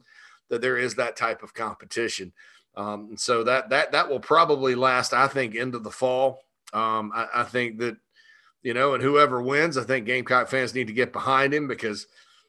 that 0.49 0.61
there 0.61 0.77
is 0.77 0.95
that 0.95 1.15
type 1.15 1.43
of 1.43 1.53
competition. 1.53 2.33
Um, 2.75 3.15
so 3.17 3.43
that 3.43 3.69
that 3.69 3.91
that 3.93 4.09
will 4.09 4.19
probably 4.19 4.75
last, 4.75 5.13
I 5.13 5.27
think, 5.27 5.55
into 5.55 5.79
the 5.79 5.91
fall. 5.91 6.41
Um, 6.73 7.11
I, 7.15 7.27
I 7.35 7.43
think 7.43 7.79
that 7.79 7.97
you 8.63 8.73
know, 8.73 8.95
and 8.95 9.03
whoever 9.03 9.41
wins, 9.41 9.77
I 9.77 9.83
think 9.83 10.07
Gamecock 10.07 10.49
fans 10.49 10.73
need 10.73 10.87
to 10.87 10.93
get 10.93 11.13
behind 11.13 11.53
him 11.53 11.67
because 11.67 12.07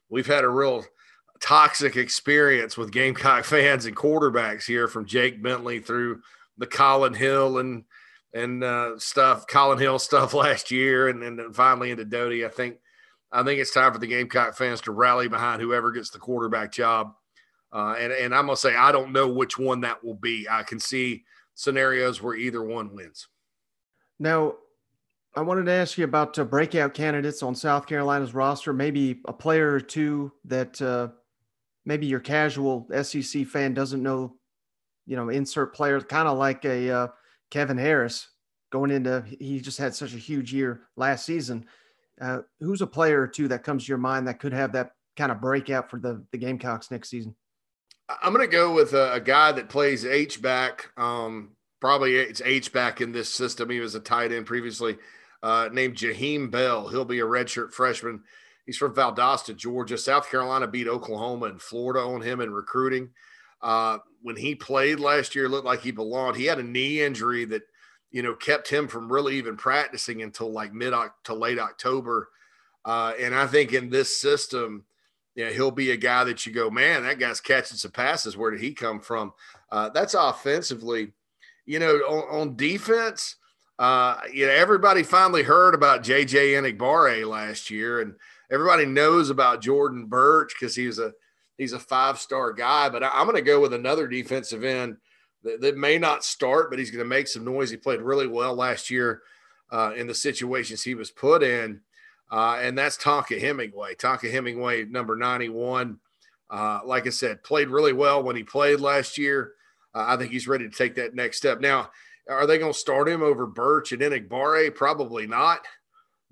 we've 0.09 0.26
had 0.26 0.44
a 0.44 0.48
real 0.48 0.85
toxic 1.40 1.96
experience 1.96 2.76
with 2.76 2.90
Gamecock 2.90 3.44
fans 3.46 3.87
and 3.87 3.96
quarterbacks 3.96 4.64
here 4.64 4.88
from 4.88 5.06
Jake 5.06 5.42
Bentley 5.42 5.78
through 5.78 6.22
the 6.59 6.66
Colin 6.66 7.14
Hill 7.14 7.59
and 7.59 7.85
and 8.35 8.62
uh, 8.62 8.98
stuff, 8.98 9.46
Colin 9.46 9.78
Hill 9.78 9.98
stuff 10.00 10.35
last 10.35 10.70
year, 10.70 11.09
and 11.09 11.22
then 11.22 11.52
finally 11.52 11.90
into 11.90 12.04
Doty. 12.04 12.44
I 12.44 12.48
think 12.48 12.78
I 13.30 13.42
think 13.42 13.61
it's 13.61 13.74
time 13.74 13.92
for 13.92 13.98
the 13.98 14.06
Gamecock 14.06 14.56
fans 14.56 14.80
to 14.82 14.92
rally 14.92 15.28
behind 15.28 15.61
whoever 15.61 15.92
gets 15.92 16.11
the 16.11 16.18
quarterback 16.18 16.72
job. 16.72 17.14
Uh, 17.76 17.94
and 17.98 18.10
and 18.10 18.34
I'm 18.34 18.46
gonna 18.46 18.56
say 18.56 18.74
I 18.74 18.90
don't 18.90 19.12
know 19.12 19.28
which 19.28 19.58
one 19.58 19.82
that 19.82 20.02
will 20.02 20.14
be. 20.14 20.46
I 20.50 20.62
can 20.62 20.80
see 20.80 21.24
scenarios 21.54 22.22
where 22.22 22.34
either 22.34 22.62
one 22.62 22.94
wins. 22.94 23.28
Now, 24.18 24.54
I 25.34 25.42
wanted 25.42 25.66
to 25.66 25.72
ask 25.72 25.98
you 25.98 26.04
about 26.04 26.38
uh, 26.38 26.44
breakout 26.44 26.94
candidates 26.94 27.42
on 27.42 27.54
South 27.54 27.86
Carolina's 27.86 28.32
roster. 28.32 28.72
Maybe 28.72 29.20
a 29.26 29.32
player 29.32 29.70
or 29.72 29.80
two 29.80 30.32
that 30.46 30.80
uh, 30.80 31.08
maybe 31.84 32.06
your 32.06 32.20
casual 32.20 32.88
SEC 33.02 33.46
fan 33.46 33.74
doesn't 33.74 34.02
know 34.02 34.36
you 35.06 35.16
know, 35.16 35.28
insert 35.28 35.74
players, 35.74 36.04
kind 36.04 36.28
of 36.28 36.36
like 36.36 36.64
a 36.64 36.90
uh, 36.90 37.08
Kevin 37.50 37.78
Harris 37.78 38.28
going 38.70 38.90
into. 38.90 39.24
He 39.38 39.60
just 39.60 39.78
had 39.78 39.94
such 39.94 40.12
a 40.14 40.18
huge 40.18 40.52
year 40.52 40.82
last 40.96 41.24
season. 41.24 41.66
Uh, 42.20 42.40
who's 42.60 42.82
a 42.82 42.86
player 42.86 43.20
or 43.20 43.28
two 43.28 43.48
that 43.48 43.62
comes 43.62 43.84
to 43.84 43.88
your 43.88 43.98
mind 43.98 44.26
that 44.26 44.40
could 44.40 44.52
have 44.52 44.72
that 44.72 44.92
kind 45.16 45.30
of 45.30 45.40
breakout 45.40 45.90
for 45.90 45.98
the 45.98 46.24
the 46.32 46.38
Gamecocks 46.38 46.90
next 46.90 47.08
season? 47.08 47.34
I'm 48.09 48.33
going 48.33 48.49
to 48.49 48.53
go 48.53 48.73
with 48.73 48.92
a, 48.92 49.14
a, 49.14 49.21
guy 49.21 49.53
that 49.53 49.69
plays 49.69 50.05
H 50.05 50.40
back. 50.40 50.90
Um, 50.97 51.51
probably 51.81 52.16
it's 52.16 52.42
H 52.45 52.73
back 52.73 53.01
in 53.01 53.12
this 53.12 53.33
system. 53.33 53.69
He 53.71 53.81
was 53.81 53.95
a 53.95 54.01
tight 54.01 54.33
end 54.33 54.47
previously, 54.47 54.97
uh, 55.42 55.69
named 55.73 55.97
Jaheim 55.97 56.51
Bell. 56.51 56.88
He'll 56.88 57.05
be 57.05 57.21
a 57.21 57.25
redshirt 57.25 57.73
freshman. 57.73 58.23
He's 58.64 58.77
from 58.77 58.95
Valdosta, 58.95 59.57
Georgia. 59.57 59.99
South 59.99 60.31
Carolina 60.31 60.66
beat 60.66 60.88
Oklahoma 60.88 61.47
and 61.47 61.61
Florida 61.61 62.01
on 62.01 62.21
him 62.21 62.40
in 62.40 62.53
recruiting. 62.53 63.11
Uh, 63.62 63.99
when 64.23 64.37
he 64.37 64.55
played 64.55 65.01
last 65.01 65.35
year, 65.35 65.49
looked 65.49 65.66
like 65.66 65.81
he 65.81 65.92
belonged. 65.92 66.37
He 66.37 66.47
had 66.47 66.59
a 66.59 66.64
knee 66.64 67.01
injury 67.01 67.45
that, 67.47 67.62
you 68.11 68.23
know, 68.23 68.35
kept 68.35 68.69
him 68.69 68.88
from 68.88 69.12
really 69.12 69.37
even 69.37 69.57
practicing 69.57 70.23
until 70.23 70.53
like 70.53 70.73
mid 70.73 70.95
to 71.25 71.35
late 71.35 71.59
October. 71.59 72.29
Uh, 72.85 73.12
and 73.19 73.35
I 73.35 73.47
think 73.47 73.73
in 73.73 73.88
this 73.88 74.21
system, 74.21 74.85
yeah, 75.37 75.51
he'll 75.51 75.70
be 75.70 75.90
a 75.90 75.96
guy 75.96 76.25
that 76.25 76.46
you 76.46 76.53
go, 76.53 76.70
man, 76.70 77.03
that 77.03 77.18
guy's 77.18 77.40
catching 77.40 77.77
some 77.77 77.90
passes. 77.90 78.37
Where 78.37 78.51
did 78.51 78.61
he 78.61 78.72
come 78.72 79.01
from? 79.01 79.35
Uh, 79.70 79.90
that's 79.90 80.14
offensively. 80.14 81.12
you 81.66 81.79
know, 81.79 81.96
on, 81.96 82.40
on 82.40 82.57
defense, 82.57 83.37
uh, 83.79 84.18
you 84.33 84.46
know, 84.46 84.53
everybody 84.53 85.03
finally 85.03 85.42
heard 85.42 85.75
about 85.75 86.03
JJ 86.03 86.55
Enagbare 86.55 87.29
last 87.29 87.70
year, 87.70 88.01
and 88.01 88.14
everybody 88.51 88.87
knows 88.87 89.29
about 89.29 89.61
Jordan 89.61 90.07
Burch 90.07 90.55
because 90.59 90.75
he 90.75 90.87
was 90.87 90.99
a 90.99 91.12
he's 91.59 91.75
a 91.75 91.79
five 91.79 92.18
star 92.18 92.55
guy. 92.55 92.88
But 92.88 93.03
I, 93.03 93.20
am 93.20 93.27
going 93.27 93.37
to 93.37 93.42
go 93.42 93.61
with 93.61 93.75
another 93.75 94.09
defensive 94.09 94.64
end 94.64 94.96
that, 95.42 95.61
that, 95.61 95.77
may 95.77 95.99
not 95.99 96.25
start, 96.25 96.70
but 96.70 96.79
he's 96.79 96.90
going 96.90 97.05
to 97.05 97.09
make 97.09 97.29
some 97.29 97.44
noise. 97.44 97.70
He 97.70 97.77
played 97.77 98.01
really 98.01 98.27
well 98.27 98.55
last 98.55 98.90
year 98.90 99.20
uh, 99.70 99.92
in 99.94 100.07
the 100.07 100.14
situations 100.14 100.83
he 100.83 100.94
was 100.94 101.11
put 101.11 101.42
in, 101.42 101.81
uh, 102.30 102.58
and 102.60 102.76
that's 102.76 102.96
Tonka 102.96 103.40
Hemingway. 103.40 103.94
Tonka 103.94 104.30
Hemingway, 104.30 104.84
number 104.84 105.16
91. 105.16 105.98
Uh, 106.48 106.80
like 106.84 107.06
I 107.06 107.10
said, 107.10 107.42
played 107.42 107.68
really 107.68 107.92
well 107.92 108.22
when 108.22 108.36
he 108.36 108.42
played 108.42 108.80
last 108.80 109.18
year. 109.18 109.52
Uh, 109.94 110.04
I 110.08 110.16
think 110.16 110.32
he's 110.32 110.48
ready 110.48 110.68
to 110.68 110.74
take 110.74 110.94
that 110.96 111.14
next 111.14 111.38
step. 111.38 111.60
Now, 111.60 111.90
are 112.28 112.46
they 112.46 112.58
going 112.58 112.72
to 112.72 112.78
start 112.78 113.08
him 113.08 113.22
over 113.22 113.46
Burch 113.46 113.92
and 113.92 114.02
Enagbare? 114.02 114.74
Probably 114.74 115.26
not. 115.26 115.60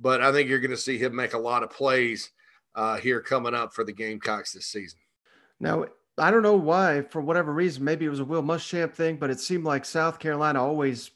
But 0.00 0.20
I 0.20 0.32
think 0.32 0.48
you're 0.48 0.58
going 0.60 0.70
to 0.70 0.76
see 0.76 0.98
him 0.98 1.14
make 1.14 1.34
a 1.34 1.38
lot 1.38 1.62
of 1.62 1.70
plays 1.70 2.30
uh, 2.74 2.96
here 2.96 3.20
coming 3.20 3.54
up 3.54 3.72
for 3.72 3.84
the 3.84 3.92
Gamecocks 3.92 4.52
this 4.52 4.66
season. 4.66 4.98
Now, 5.60 5.86
I 6.18 6.30
don't 6.30 6.42
know 6.42 6.56
why, 6.56 7.02
for 7.02 7.20
whatever 7.20 7.52
reason, 7.52 7.84
maybe 7.84 8.04
it 8.04 8.10
was 8.10 8.20
a 8.20 8.24
Will 8.24 8.42
Muschamp 8.42 8.92
thing, 8.92 9.16
but 9.16 9.30
it 9.30 9.40
seemed 9.40 9.64
like 9.64 9.84
South 9.84 10.18
Carolina 10.18 10.62
always 10.62 11.12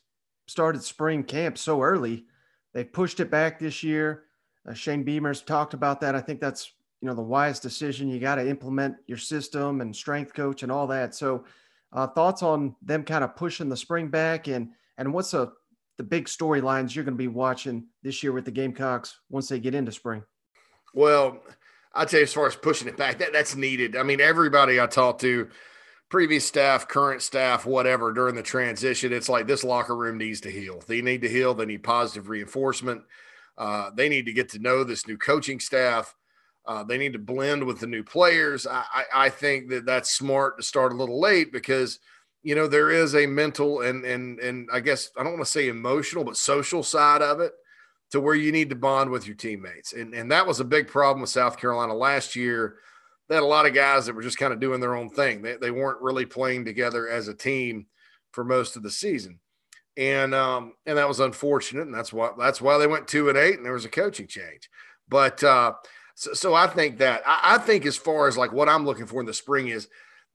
started 0.47 0.83
spring 0.83 1.25
camp 1.25 1.59
so 1.59 1.83
early. 1.83 2.25
They 2.73 2.85
pushed 2.85 3.21
it 3.21 3.31
back 3.31 3.59
this 3.59 3.83
year. 3.83 4.25
Uh, 4.69 4.75
Shane 4.75 5.03
Beamer's 5.03 5.43
talked 5.43 5.75
about 5.75 6.01
that. 6.01 6.15
I 6.15 6.21
think 6.21 6.41
that's 6.41 6.73
you 7.01 7.09
know 7.09 7.15
the 7.15 7.23
wise 7.23 7.61
decision. 7.61 8.09
You 8.09 8.21
got 8.21 8.37
to 8.37 8.49
implement 8.49 8.97
your 9.07 9.19
system 9.19 9.81
and 9.81 9.95
strength 9.95 10.35
coach 10.35 10.63
and 10.63 10.73
all 10.73 10.87
that. 10.89 11.15
So, 11.15 11.45
uh, 11.93 12.07
thoughts 12.09 12.43
on 12.43 12.75
them 12.83 13.05
kind 13.05 13.25
of 13.25 13.37
pushing 13.37 13.69
the 13.69 13.77
spring 13.77 14.09
back 14.09 14.49
and 14.49 14.71
and 14.99 15.13
what's 15.13 15.35
a 15.35 15.53
the 15.97 16.05
big 16.05 16.27
storylines 16.27 16.95
you're 16.95 17.05
going 17.05 17.15
to 17.15 17.19
be 17.19 17.29
watching 17.29 17.85
this 18.03 18.23
year 18.23 18.33
with 18.33 18.45
the 18.45 18.51
Gamecocks 18.53 19.19
once 19.31 19.49
they 19.49 19.59
get 19.59 19.75
into 19.75 19.91
spring? 19.91 20.23
Well, 20.95 21.43
I'd 21.93 22.09
say 22.09 22.23
as 22.23 22.33
far 22.33 22.47
as 22.47 22.57
pushing 22.57 22.89
it 22.89 22.97
back, 22.97 23.19
that 23.19 23.33
that's 23.33 23.57
needed. 23.57 23.97
I 23.97 24.05
mean, 24.05 24.21
everybody 24.21 24.81
I 24.81 24.87
talked 24.87 25.21
to, 25.23 25.49
previous 26.09 26.47
staff, 26.47 26.87
current 26.87 27.21
staff, 27.21 27.67
whatever, 27.67 28.13
during 28.13 28.37
the 28.37 28.43
transition, 28.43 29.13
it's 29.13 29.29
like 29.29 29.47
this 29.47 29.65
locker 29.65 29.97
room 29.97 30.19
needs 30.19 30.41
to 30.43 30.51
heal. 30.51 30.83
They 30.87 31.03
need 31.03 31.23
to 31.23 31.29
heal. 31.29 31.53
They 31.53 31.67
need 31.67 31.83
positive 31.83 32.29
reinforcement. 32.29 33.03
Uh, 33.59 33.91
they 33.95 34.09
need 34.09 34.25
to 34.25 34.33
get 34.33 34.49
to 34.51 34.61
know 34.61 34.85
this 34.85 35.07
new 35.07 35.19
coaching 35.19 35.59
staff. 35.59 36.15
Uh, 36.65 36.85
they 36.85 36.97
need 36.97 37.13
to 37.13 37.19
blend 37.19 37.65
with 37.65 37.81
the 37.81 37.87
new 37.87 38.05
players. 38.05 38.67
I, 38.67 38.85
I, 38.93 39.05
I, 39.15 39.29
think 39.31 39.69
that 39.71 39.85
that's 39.85 40.15
smart 40.15 40.59
to 40.59 40.63
start 40.63 40.93
a 40.93 40.97
little 40.97 41.19
late 41.19 41.51
because, 41.51 41.99
you 42.43 42.55
know, 42.55 42.69
there 42.69 42.91
is 42.91 43.15
a 43.15 43.27
mental 43.27 43.81
and 43.81 44.05
and 44.05 44.39
and 44.39 44.69
I 44.73 44.81
guess 44.81 45.11
I 45.17 45.25
don't 45.25 45.33
want 45.33 45.45
to 45.45 45.51
say 45.51 45.69
emotional, 45.69 46.25
but 46.25 46.37
social 46.37 46.83
side 46.83 47.23
of 47.23 47.41
it 47.41 47.53
to 48.11 48.21
where 48.21 48.35
you 48.35 48.53
need 48.53 48.71
to 48.71 48.77
bond 48.77 49.11
with 49.11 49.27
your 49.27 49.37
teammates. 49.37 49.93
And, 49.93 50.15
and 50.15 50.31
that 50.31 50.47
was 50.47 50.61
a 50.61 50.65
big 50.65 50.89
problem 50.89 51.21
with 51.21 51.31
South 51.31 51.59
Carolina 51.59 51.95
last 51.95 52.37
year. 52.37 52.77
They 53.29 53.35
had 53.35 53.45
a 53.45 53.47
lot 53.47 53.67
of 53.67 53.75
guys 53.75 54.07
that 54.07 54.15
were 54.15 54.23
just 54.23 54.39
kind 54.39 54.53
of 54.53 54.61
doing 54.61 54.81
their 54.81 54.95
own 54.95 55.11
thing. 55.11 55.43
They, 55.43 55.57
they 55.57 55.71
weren't 55.71 56.01
really 56.01 56.25
playing 56.25 56.65
together 56.65 57.09
as 57.09 57.29
a 57.29 57.35
team 57.35 57.87
for 58.33 58.45
most 58.45 58.77
of 58.77 58.83
the 58.83 58.91
season. 58.91 59.41
And 59.99 60.33
um, 60.33 60.75
and 60.87 60.97
that 60.97 61.09
was 61.09 61.21
unfortunate. 61.21 61.83
And 61.83 61.95
that's 61.95 62.13
why 62.13 62.31
that's 62.39 62.63
why 62.63 62.79
they 62.79 62.87
went 62.87 63.09
two 63.09 63.29
and 63.29 63.37
eight 63.37 63.57
and 63.57 63.67
there 63.67 63.73
was 63.73 63.85
a 63.85 63.91
coaching 63.91 64.29
change. 64.29 64.71
But 65.09 65.43
uh, 65.43 65.73
so, 66.15 66.33
so 66.35 66.55
I 66.55 66.69
think 66.69 66.99
that 66.99 67.23
I, 67.27 67.57
I 67.57 67.59
think 67.59 67.85
as 67.85 67.97
far 67.97 68.29
as 68.29 68.39
like 68.39 68.53
what 68.53 68.69
I'm 68.69 68.87
looking 68.87 69.07
for 69.07 69.21
in 69.21 69.27
the 69.27 69.35
spring 69.35 69.69
is 69.69 69.89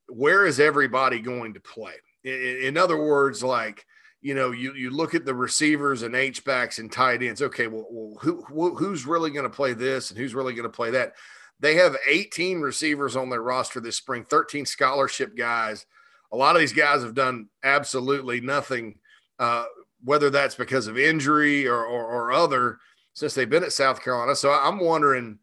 where 0.09 0.45
is 0.45 0.59
everybody 0.59 1.19
going 1.19 1.53
to 1.53 1.61
play? 1.61 1.93
In, 2.25 2.59
in 2.61 2.77
other 2.77 2.97
words, 2.97 3.41
like 3.41 3.85
you 4.23 4.33
know, 4.35 4.51
you 4.51 4.73
you 4.73 4.89
look 4.89 5.15
at 5.15 5.25
the 5.25 5.35
receivers 5.35 6.01
and 6.01 6.15
H 6.15 6.43
backs 6.45 6.79
and 6.79 6.91
tight 6.91 7.21
ends. 7.21 7.41
Okay, 7.41 7.67
well, 7.67 7.85
well 7.89 8.17
who, 8.21 8.41
who 8.43 8.75
who's 8.75 9.05
really 9.05 9.31
going 9.31 9.43
to 9.43 9.49
play 9.49 9.73
this 9.73 10.09
and 10.09 10.17
who's 10.17 10.35
really 10.35 10.53
going 10.53 10.63
to 10.63 10.69
play 10.69 10.91
that? 10.91 11.13
They 11.59 11.75
have 11.75 11.95
18 12.07 12.61
receivers 12.61 13.15
on 13.15 13.29
their 13.29 13.41
roster 13.41 13.79
this 13.79 13.97
spring, 13.97 14.25
13 14.25 14.65
scholarship 14.65 15.37
guys. 15.37 15.85
A 16.31 16.37
lot 16.37 16.55
of 16.55 16.61
these 16.61 16.73
guys 16.73 17.03
have 17.03 17.13
done 17.13 17.47
absolutely 17.63 18.41
nothing, 18.41 18.95
uh, 19.39 19.65
whether 20.03 20.29
that's 20.29 20.55
because 20.55 20.87
of 20.87 20.97
injury 20.97 21.67
or, 21.67 21.85
or, 21.85 22.05
or 22.05 22.31
other, 22.31 22.79
since 23.13 23.33
they've 23.33 23.49
been 23.49 23.63
at 23.63 23.73
South 23.73 24.03
Carolina. 24.03 24.35
So 24.35 24.51
I'm 24.51 24.79
wondering, 24.79 25.39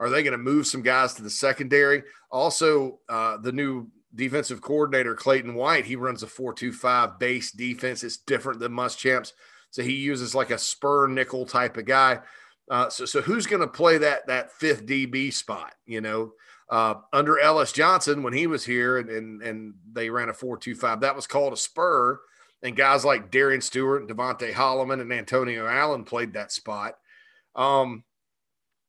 are 0.00 0.08
they 0.08 0.22
going 0.22 0.32
to 0.32 0.38
move 0.38 0.66
some 0.66 0.82
guys 0.82 1.14
to 1.14 1.22
the 1.22 1.30
secondary? 1.30 2.02
Also, 2.30 3.00
uh, 3.08 3.36
the 3.36 3.52
new 3.52 3.88
defensive 4.14 4.60
coordinator 4.60 5.14
Clayton 5.14 5.54
White, 5.54 5.84
he 5.84 5.96
runs 5.96 6.22
a 6.22 6.26
4-2-5 6.26 7.18
base 7.18 7.52
defense. 7.52 8.02
It's 8.04 8.18
different 8.18 8.60
than 8.60 8.72
Muschamp's. 8.72 9.32
So 9.70 9.82
he 9.82 9.94
uses 9.94 10.34
like 10.34 10.50
a 10.50 10.58
spur 10.58 11.08
nickel 11.08 11.46
type 11.46 11.76
of 11.76 11.86
guy. 11.86 12.20
Uh, 12.70 12.88
so, 12.88 13.04
so 13.04 13.20
who's 13.20 13.46
going 13.46 13.60
to 13.60 13.68
play 13.68 13.98
that 13.98 14.26
that 14.26 14.52
fifth 14.52 14.86
DB 14.86 15.32
spot? 15.32 15.74
You 15.86 16.00
know, 16.00 16.32
uh, 16.70 16.94
under 17.12 17.38
Ellis 17.38 17.72
Johnson 17.72 18.22
when 18.22 18.32
he 18.32 18.46
was 18.46 18.64
here 18.64 18.98
and, 18.98 19.08
and 19.10 19.42
and 19.42 19.74
they 19.92 20.10
ran 20.10 20.28
a 20.28 20.34
four 20.34 20.56
two 20.56 20.74
five, 20.74 21.00
that 21.00 21.16
was 21.16 21.26
called 21.26 21.52
a 21.52 21.56
spur, 21.56 22.20
and 22.62 22.76
guys 22.76 23.04
like 23.04 23.30
Darian 23.30 23.60
Stewart, 23.60 24.08
DeVonte 24.08 24.52
Holloman, 24.52 25.00
and 25.00 25.12
Antonio 25.12 25.66
Allen 25.66 26.04
played 26.04 26.34
that 26.34 26.52
spot. 26.52 26.96
Um, 27.56 28.04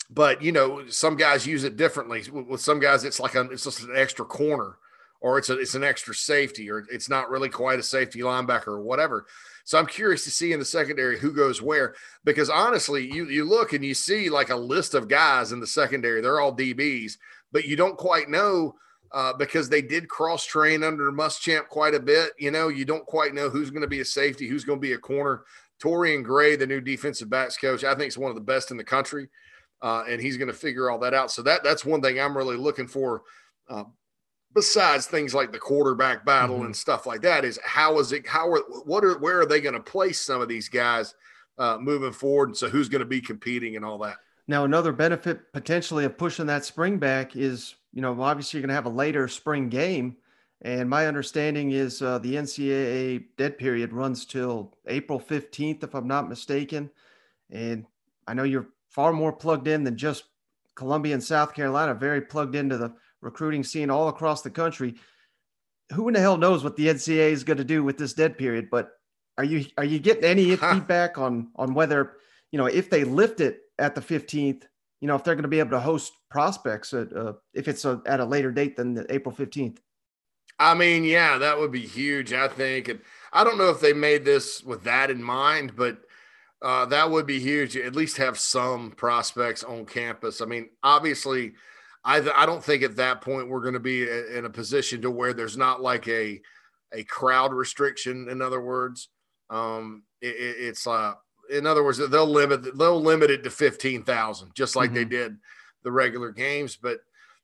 but 0.10 0.42
you 0.42 0.52
know, 0.52 0.88
some 0.90 1.16
guys 1.16 1.48
use 1.48 1.64
it 1.64 1.76
differently. 1.76 2.24
With, 2.32 2.62
some 2.62 2.80
guys, 2.80 3.04
it's 3.04 3.20
like 3.20 3.36
a, 3.36 3.42
it's 3.42 3.64
just 3.64 3.82
an 3.82 3.96
extra 3.96 4.26
corner 4.26 4.78
or 5.24 5.38
it's 5.38 5.50
a, 5.50 5.58
it's 5.58 5.74
an 5.74 5.86
extra 5.86 6.14
safety, 6.14 6.70
or 6.70 6.86
it's 6.92 7.10
not 7.10 7.30
really 7.30 7.48
quite 7.48 7.80
a 7.80 7.84
safety 7.84 8.20
linebacker 8.20 8.68
or 8.68 8.82
whatever. 8.82 9.26
So 9.64 9.80
I'm 9.80 9.88
curious 9.88 10.26
to 10.26 10.32
see 10.32 10.52
in 10.52 10.60
the 10.60 10.66
secondary 10.66 11.18
who 11.18 11.32
goes 11.32 11.62
where, 11.62 11.96
because 12.26 12.50
honestly, 12.50 13.10
you 13.10 13.30
you 13.30 13.46
look 13.46 13.72
and 13.72 13.84
you 13.84 13.94
see 13.94 14.30
like 14.30 14.50
a 14.50 14.56
list 14.56 14.94
of 14.94 15.08
guys 15.08 15.54
in 15.54 15.62
the 15.62 15.68
secondary. 15.68 16.20
They're 16.20 16.42
all 16.42 16.56
DBs, 16.56 17.14
but 17.54 17.64
you 17.64 17.78
don't 17.78 17.98
quite 17.98 18.30
know 18.30 18.76
uh, 19.14 19.34
because 19.34 19.70
they 19.70 19.82
did 19.82 20.10
cross 20.10 20.46
train 20.46 20.84
under 20.84 21.12
Muschamp 21.12 21.68
quite 21.68 21.94
a 21.94 22.00
bit. 22.00 22.32
You 22.40 22.52
know, 22.52 22.70
you 22.70 22.84
don't 22.84 23.06
quite 23.06 23.34
know 23.34 23.50
who's 23.50 23.70
going 23.70 23.82
to 23.82 23.88
be 23.88 24.02
a 24.02 24.06
safety, 24.06 24.48
who's 24.48 24.66
going 24.66 24.80
to 24.80 24.88
be 24.88 24.94
a 24.94 24.98
corner. 24.98 25.44
Torian 25.82 26.24
Gray, 26.24 26.56
the 26.56 26.66
new 26.66 26.82
defensive 26.82 27.30
backs 27.30 27.58
coach, 27.58 27.84
I 27.84 27.94
think 27.94 28.08
is 28.08 28.18
one 28.18 28.30
of 28.30 28.36
the 28.36 28.42
best 28.42 28.72
in 28.72 28.78
the 28.78 28.84
country, 28.84 29.30
uh, 29.82 30.04
and 30.10 30.22
he's 30.22 30.38
going 30.38 30.48
to 30.48 30.54
figure 30.54 30.90
all 30.90 31.00
that 31.00 31.14
out. 31.14 31.30
So 31.32 31.42
that 31.44 31.64
that's 31.64 31.86
one 31.86 32.02
thing 32.02 32.20
I'm 32.20 32.38
really 32.38 32.58
looking 32.58 32.88
for. 32.88 33.24
Uh, 33.70 33.84
besides 34.56 35.08
things 35.08 35.34
like 35.34 35.52
the 35.52 35.60
quarterback 35.60 36.26
battle 36.26 36.58
mm-hmm. 36.58 36.66
and 36.66 36.76
stuff 36.76 37.06
like 37.06 37.22
that 37.22 37.44
is 37.44 37.60
how 37.64 38.00
is 38.00 38.12
it 38.12 38.28
how 38.28 38.48
are 38.52 38.62
what 38.86 39.04
are 39.04 39.18
where 39.18 39.40
are 39.40 39.46
they 39.46 39.60
going 39.60 39.74
to 39.74 39.80
place 39.80 40.22
some 40.22 40.42
of 40.42 40.48
these 40.48 40.70
guys 40.70 41.16
uh, 41.58 41.78
moving 41.80 42.12
forward 42.12 42.50
and 42.50 42.58
so 42.58 42.70
who's 42.70 42.90
going 42.90 43.00
to 43.00 43.06
be 43.06 43.20
competing 43.20 43.76
and 43.76 43.84
all 43.84 43.98
that 43.98 44.18
now 44.48 44.64
another 44.64 44.92
benefit 44.92 45.52
potentially 45.54 46.06
of 46.06 46.18
pushing 46.18 46.46
that 46.46 46.66
spring 46.66 46.98
back 46.98 47.36
is 47.36 47.76
you 47.94 48.02
know 48.02 48.22
obviously 48.22 48.58
you're 48.58 48.68
going 48.68 48.70
to 48.70 48.76
have 48.76 48.86
a 48.86 48.90
later 48.90 49.28
spring 49.28 49.70
game 49.70 50.18
and 50.62 50.90
my 50.90 51.08
understanding 51.08 51.72
is 51.72 52.02
uh, 52.02 52.18
the 52.20 52.36
ncaa 52.36 53.24
dead 53.38 53.58
period 53.58 53.94
runs 53.94 54.26
till 54.26 54.74
april 54.88 55.20
15th 55.20 55.84
if 55.84 55.94
i'm 55.94 56.08
not 56.08 56.30
mistaken 56.30 56.90
and 57.50 57.86
i 58.28 58.34
know 58.34 58.44
you're 58.44 58.68
far 58.90 59.14
more 59.14 59.34
plugged 59.34 59.68
in 59.68 59.84
than 59.84 59.98
just 59.98 60.26
columbia 60.76 61.14
and 61.14 61.24
south 61.24 61.54
carolina 61.54 61.94
very 61.94 62.22
plugged 62.22 62.56
into 62.56 62.78
the 62.78 62.94
recruiting 63.24 63.64
scene 63.64 63.90
all 63.90 64.10
across 64.10 64.42
the 64.42 64.50
country. 64.50 64.96
Who 65.94 66.08
in 66.08 66.14
the 66.14 66.20
hell 66.20 66.38
knows 66.38 66.64
what 66.64 66.76
the 66.76 66.88
NCAA 66.88 67.32
is 67.32 67.44
going 67.44 67.58
to 67.58 67.64
do 67.64 67.84
with 67.84 67.98
this 67.98 68.14
dead 68.14 68.38
period? 68.38 68.70
But 68.70 68.92
are 69.38 69.44
you 69.44 69.66
are 69.78 69.86
you 69.86 70.00
getting 70.00 70.26
any 70.26 70.56
feedback 70.56 71.18
on 71.18 71.50
on 71.56 71.74
whether 71.74 72.18
you 72.52 72.58
know 72.58 72.66
if 72.66 72.90
they 72.90 73.04
lift 73.04 73.40
it 73.40 73.62
at 73.80 73.96
the 73.96 74.02
15th, 74.02 74.64
you 75.04 75.08
know 75.08 75.16
if 75.16 75.24
they're 75.26 75.36
going 75.36 75.44
to 75.44 75.50
be 75.50 75.60
able 75.60 75.72
to 75.72 75.82
host 75.82 76.14
prospects 76.32 76.94
at, 76.94 77.12
uh, 77.12 77.34
if 77.54 77.68
it's 77.68 77.84
a, 77.84 78.02
at 78.06 78.22
a 78.22 78.26
later 78.26 78.54
date 78.54 78.78
than 78.78 78.94
the 78.94 79.06
April 79.14 79.36
15th? 79.36 79.80
I 80.58 80.76
mean, 80.76 81.04
yeah, 81.04 81.38
that 81.40 81.60
would 81.60 81.74
be 81.74 81.86
huge. 81.86 82.32
I 82.32 82.48
think, 82.48 82.88
and 82.88 83.02
I 83.34 83.44
don't 83.44 83.58
know 83.58 83.70
if 83.70 83.82
they 83.82 83.92
made 83.92 84.24
this 84.24 84.64
with 84.64 84.86
that 84.86 85.12
in 85.12 85.22
mind, 85.22 85.76
but 85.76 85.98
uh, 86.62 86.86
that 86.86 87.12
would 87.12 87.28
be 87.28 87.42
huge. 87.42 87.76
At 87.76 87.98
least 87.98 88.16
have 88.16 88.40
some 88.40 88.92
prospects 88.92 89.62
on 89.66 89.86
campus. 89.86 90.40
I 90.40 90.46
mean, 90.46 90.70
obviously 90.84 91.52
I, 92.06 92.26
I 92.34 92.46
don't 92.46 92.64
think 92.64 92.82
at 92.82 92.96
that 92.96 93.20
point 93.20 93.50
we're 93.50 93.60
going 93.60 93.74
to 93.74 93.82
be 93.82 94.04
in 94.10 94.46
a 94.46 94.50
position 94.50 95.02
to 95.02 95.12
where 95.12 95.34
there's 95.34 95.58
not 95.58 95.82
like 95.82 96.08
a 96.08 96.40
a 96.94 97.04
crowd 97.04 97.52
restriction. 97.52 98.30
In 98.30 98.42
other 98.42 98.62
words, 98.62 99.10
um, 99.50 100.04
it, 100.22 100.36
it's 100.38 100.88
uh, 100.88 101.16
in 101.50 101.66
other 101.66 101.84
words 101.84 101.98
they'll 101.98 102.26
limit 102.26 102.78
they'll 102.78 103.02
limit 103.02 103.30
it 103.30 103.44
to 103.44 103.50
fifteen 103.50 104.04
thousand, 104.04 104.54
just 104.56 104.76
like 104.76 104.90
mm-hmm. 104.90 104.96
they 104.96 105.06
did 105.06 105.38
the 105.84 105.92
regular 105.92 106.32
games. 106.32 106.76
But 106.76 107.00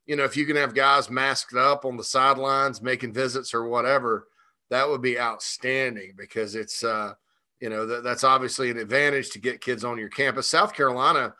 you 0.05 0.15
know, 0.15 0.23
if 0.23 0.35
you 0.35 0.45
can 0.45 0.55
have 0.55 0.73
guys 0.73 1.09
masked 1.09 1.55
up 1.55 1.85
on 1.85 1.97
the 1.97 2.03
sidelines 2.03 2.81
making 2.81 3.13
visits 3.13 3.53
or 3.53 3.67
whatever, 3.67 4.27
that 4.69 4.87
would 4.87 5.01
be 5.01 5.19
outstanding 5.19 6.13
because 6.17 6.55
it's 6.55 6.83
uh, 6.83 7.13
you 7.59 7.69
know 7.69 7.87
th- 7.87 8.03
that's 8.03 8.23
obviously 8.23 8.71
an 8.71 8.77
advantage 8.77 9.29
to 9.31 9.39
get 9.39 9.61
kids 9.61 9.83
on 9.83 9.97
your 9.97 10.09
campus. 10.09 10.47
South 10.47 10.73
Carolina 10.73 11.33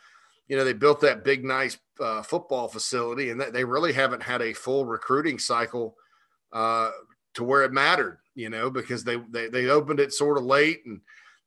you 0.50 0.58
know, 0.58 0.66
they 0.66 0.74
built 0.74 1.00
that 1.02 1.24
big, 1.24 1.46
nice 1.46 1.78
uh, 2.00 2.24
football 2.24 2.68
facility, 2.68 3.30
and 3.30 3.40
they 3.40 3.64
really 3.64 3.94
haven't 3.94 4.24
had 4.24 4.42
a 4.42 4.52
full 4.52 4.84
recruiting 4.84 5.38
cycle 5.38 5.96
uh, 6.52 6.90
to 7.36 7.44
where 7.44 7.64
it 7.64 7.72
mattered. 7.72 8.18
you 8.34 8.50
know, 8.50 8.70
because 8.70 9.04
they 9.04 9.18
they, 9.30 9.48
they 9.48 9.68
opened 9.68 10.00
it 10.00 10.12
sort 10.12 10.38
of 10.38 10.44
late 10.44 10.82
and 10.86 11.02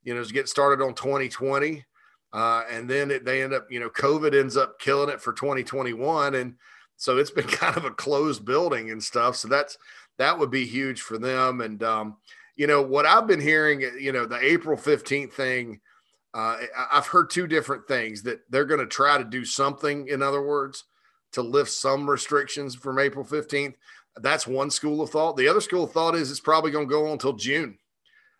you 0.05 0.15
know, 0.15 0.21
it's 0.21 0.33
getting 0.33 0.47
started 0.47 0.85
on 0.85 0.95
2020. 0.95 1.85
Uh, 2.33 2.65
and 2.71 2.89
then 2.89 3.11
it, 3.11 3.25
they 3.25 3.43
end 3.43 3.53
up, 3.53 3.71
you 3.71 3.79
know, 3.79 3.91
COVID 3.91 4.39
ends 4.39 4.57
up 4.57 4.79
killing 4.79 5.11
it 5.11 5.21
for 5.21 5.33
2021. 5.33 6.35
And 6.35 6.55
so 6.97 7.19
it's 7.19 7.31
been 7.31 7.47
kind 7.49 7.77
of 7.77 7.85
a 7.85 7.91
closed 7.91 8.45
building 8.45 8.91
and 8.91 9.03
stuff. 9.03 9.37
So 9.37 9.49
that's 9.49 9.77
that 10.19 10.39
would 10.39 10.51
be 10.51 10.65
huge 10.65 11.03
for 11.03 11.19
them. 11.19 11.61
And 11.61 11.83
um, 11.83 12.17
you 12.57 12.67
know, 12.67 12.83
what 12.83 13.07
I've 13.07 13.27
been 13.27 13.41
hearing, 13.41 13.81
you 13.99 14.13
know, 14.13 14.27
the 14.27 14.39
April 14.39 14.77
15th 14.77 15.33
thing, 15.33 15.81
uh, 16.35 16.59
I've 16.91 17.07
heard 17.07 17.31
two 17.31 17.47
different 17.47 17.87
things 17.87 18.23
that 18.23 18.41
they're 18.51 18.65
going 18.65 18.81
to 18.81 18.87
try 18.87 19.19
to 19.19 19.25
do 19.25 19.45
something, 19.45 20.09
in 20.09 20.23
other 20.23 20.43
words, 20.43 20.85
to 21.33 21.43
lift 21.43 21.71
some 21.71 22.09
restrictions 22.09 22.75
from 22.75 22.99
April 22.99 23.25
15th. 23.25 23.75
That's 24.17 24.47
one 24.47 24.71
school 24.71 25.01
of 25.01 25.11
thought. 25.11 25.37
The 25.37 25.49
other 25.49 25.61
school 25.61 25.85
of 25.85 25.93
thought 25.93 26.15
is 26.15 26.31
it's 26.31 26.41
probably 26.41 26.71
going 26.71 26.87
to 26.87 26.93
go 26.93 27.07
on 27.07 27.13
until 27.13 27.33
June. 27.33 27.79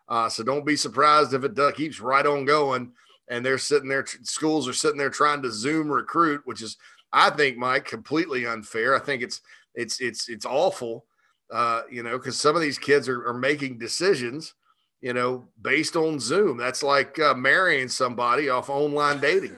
Uh, 0.09 0.29
so 0.29 0.43
don't 0.43 0.67
be 0.67 0.77
surprised 0.77 1.33
if 1.33 1.45
it 1.45 1.75
keeps 1.75 2.01
right 2.01 2.27
on 2.27 2.45
going 2.45 2.93
and 3.29 3.45
they're 3.45 3.59
sitting 3.59 3.89
there, 3.89 4.05
schools 4.23 4.69
are 4.69 4.73
sitting 4.73 4.99
there 4.99 5.11
trying 5.11 5.43
to 5.43 5.51
Zoom 5.51 5.91
recruit, 5.91 6.43
which 6.45 6.61
is, 6.61 6.77
I 7.13 7.31
think, 7.31 7.57
Mike, 7.57 7.85
completely 7.85 8.47
unfair. 8.47 8.95
I 8.95 8.99
think 8.99 9.23
it's, 9.23 9.41
it's, 9.75 10.01
it's, 10.01 10.29
it's 10.29 10.45
awful, 10.45 11.07
uh, 11.51 11.83
you 11.91 12.03
know, 12.03 12.19
because 12.19 12.39
some 12.39 12.57
of 12.57 12.63
these 12.63 12.79
kids 12.79 13.09
are, 13.09 13.27
are 13.27 13.35
making 13.35 13.79
decisions 13.79 14.55
you 15.03 15.13
know, 15.13 15.45
based 15.61 15.97
on 15.97 16.21
Zoom. 16.21 16.57
That's 16.57 16.83
like 16.83 17.19
uh, 17.19 17.35
marrying 17.35 17.89
somebody 17.89 18.49
off 18.49 18.71
online 18.71 19.21
dating. 19.21 19.57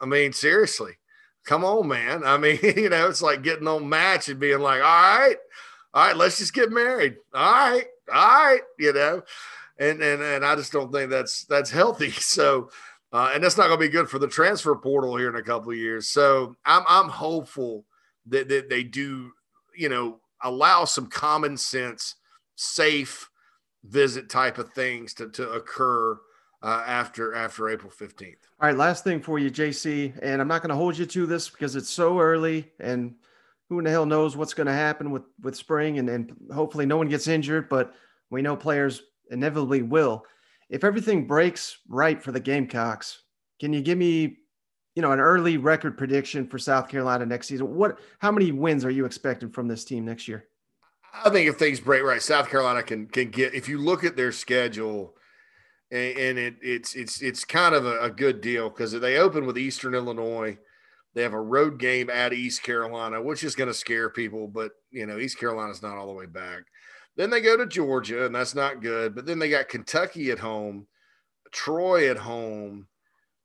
I 0.00 0.06
mean, 0.06 0.32
seriously, 0.32 0.94
come 1.44 1.64
on, 1.64 1.86
man. 1.86 2.24
I 2.24 2.38
mean, 2.38 2.58
you 2.62 2.88
know, 2.88 3.08
it's 3.08 3.22
like 3.22 3.42
getting 3.42 3.68
on 3.68 3.88
Match 3.88 4.28
and 4.28 4.40
being 4.40 4.60
like, 4.60 4.80
all 4.80 5.18
right, 5.18 5.36
all 5.94 6.06
right, 6.06 6.16
let's 6.16 6.38
just 6.38 6.54
get 6.54 6.72
married. 6.72 7.16
All 7.34 7.70
right, 7.70 7.86
all 8.12 8.44
right, 8.44 8.60
you 8.78 8.92
know, 8.92 9.22
and 9.78 10.02
and 10.02 10.22
and 10.22 10.44
I 10.44 10.54
just 10.56 10.72
don't 10.72 10.92
think 10.92 11.10
that's 11.10 11.44
that's 11.44 11.70
healthy. 11.70 12.10
So. 12.20 12.70
Uh, 13.14 13.30
and 13.34 13.44
that's 13.44 13.58
not 13.58 13.66
going 13.66 13.78
to 13.78 13.86
be 13.86 13.92
good 13.92 14.08
for 14.08 14.18
the 14.18 14.26
transfer 14.26 14.74
portal 14.74 15.18
here 15.18 15.28
in 15.28 15.36
a 15.36 15.42
couple 15.42 15.70
of 15.70 15.76
years. 15.76 16.08
So 16.08 16.56
I'm 16.64 16.82
I'm 16.88 17.10
hopeful 17.10 17.84
that, 18.28 18.48
that 18.48 18.70
they 18.70 18.84
do, 18.84 19.32
you 19.76 19.90
know, 19.90 20.20
allow 20.42 20.86
some 20.86 21.08
common 21.08 21.58
sense, 21.58 22.14
safe, 22.56 23.28
visit 23.84 24.28
type 24.28 24.58
of 24.58 24.72
things 24.72 25.14
to, 25.14 25.28
to 25.30 25.50
occur 25.50 26.18
uh, 26.62 26.84
after 26.86 27.34
after 27.34 27.68
April 27.68 27.90
15th. 27.90 28.36
All 28.60 28.68
right, 28.68 28.76
last 28.76 29.04
thing 29.04 29.20
for 29.20 29.38
you, 29.38 29.50
JC, 29.50 30.16
and 30.22 30.40
I'm 30.40 30.48
not 30.48 30.62
going 30.62 30.70
to 30.70 30.76
hold 30.76 30.96
you 30.96 31.06
to 31.06 31.26
this 31.26 31.50
because 31.50 31.74
it's 31.76 31.90
so 31.90 32.20
early 32.20 32.70
and 32.78 33.14
who 33.68 33.78
in 33.78 33.84
the 33.84 33.90
hell 33.90 34.06
knows 34.06 34.36
what's 34.36 34.54
going 34.54 34.66
to 34.66 34.72
happen 34.72 35.10
with 35.10 35.22
with 35.42 35.56
spring 35.56 35.98
and, 35.98 36.08
and 36.08 36.34
hopefully 36.52 36.86
no 36.86 36.96
one 36.96 37.08
gets 37.08 37.26
injured, 37.28 37.68
but 37.68 37.94
we 38.30 38.42
know 38.42 38.56
players 38.56 39.02
inevitably 39.30 39.82
will. 39.82 40.24
If 40.68 40.84
everything 40.84 41.26
breaks 41.26 41.78
right 41.88 42.22
for 42.22 42.32
the 42.32 42.40
Gamecocks, 42.40 43.22
can 43.60 43.72
you 43.72 43.82
give 43.82 43.98
me, 43.98 44.38
you 44.94 45.02
know, 45.02 45.12
an 45.12 45.20
early 45.20 45.56
record 45.56 45.98
prediction 45.98 46.46
for 46.46 46.58
South 46.58 46.88
Carolina 46.88 47.26
next 47.26 47.48
season? 47.48 47.74
What 47.74 47.98
how 48.18 48.32
many 48.32 48.52
wins 48.52 48.84
are 48.84 48.90
you 48.90 49.04
expecting 49.04 49.50
from 49.50 49.68
this 49.68 49.84
team 49.84 50.04
next 50.04 50.28
year? 50.28 50.46
I 51.24 51.30
think 51.30 51.48
if 51.48 51.56
things 51.56 51.78
break 51.78 52.02
right, 52.02 52.22
South 52.22 52.48
Carolina 52.48 52.82
can 52.82 53.06
can 53.06 53.30
get. 53.30 53.54
If 53.54 53.68
you 53.68 53.78
look 53.78 54.02
at 54.02 54.16
their 54.16 54.32
schedule, 54.32 55.14
and, 55.90 56.38
it 56.38 56.54
it's 56.62 56.94
it's 56.94 57.20
it's 57.20 57.44
kind 57.44 57.74
of 57.74 57.84
a, 57.84 58.00
a 58.00 58.10
good 58.10 58.40
deal 58.40 58.70
because 58.70 58.92
they 58.92 59.18
open 59.18 59.44
with 59.44 59.58
Eastern 59.58 59.94
Illinois. 59.94 60.56
They 61.14 61.22
have 61.22 61.34
a 61.34 61.40
road 61.40 61.78
game 61.78 62.08
at 62.08 62.32
East 62.32 62.62
Carolina, 62.62 63.20
which 63.20 63.44
is 63.44 63.54
going 63.54 63.68
to 63.68 63.74
scare 63.74 64.08
people, 64.08 64.48
but 64.48 64.72
you 64.90 65.06
know 65.06 65.18
East 65.18 65.38
Carolina's 65.38 65.82
not 65.82 65.96
all 65.96 66.06
the 66.06 66.12
way 66.12 66.26
back. 66.26 66.64
Then 67.16 67.30
they 67.30 67.40
go 67.40 67.56
to 67.56 67.66
Georgia, 67.66 68.24
and 68.24 68.34
that's 68.34 68.54
not 68.54 68.80
good. 68.80 69.14
But 69.14 69.26
then 69.26 69.38
they 69.38 69.50
got 69.50 69.68
Kentucky 69.68 70.30
at 70.30 70.38
home, 70.38 70.86
Troy 71.50 72.10
at 72.10 72.16
home, 72.16 72.88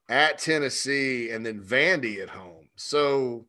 at 0.08 0.40
Tennessee, 0.40 1.32
and 1.32 1.46
then 1.46 1.62
Vandy 1.62 2.22
at 2.22 2.30
home. 2.30 2.70
So 2.76 3.48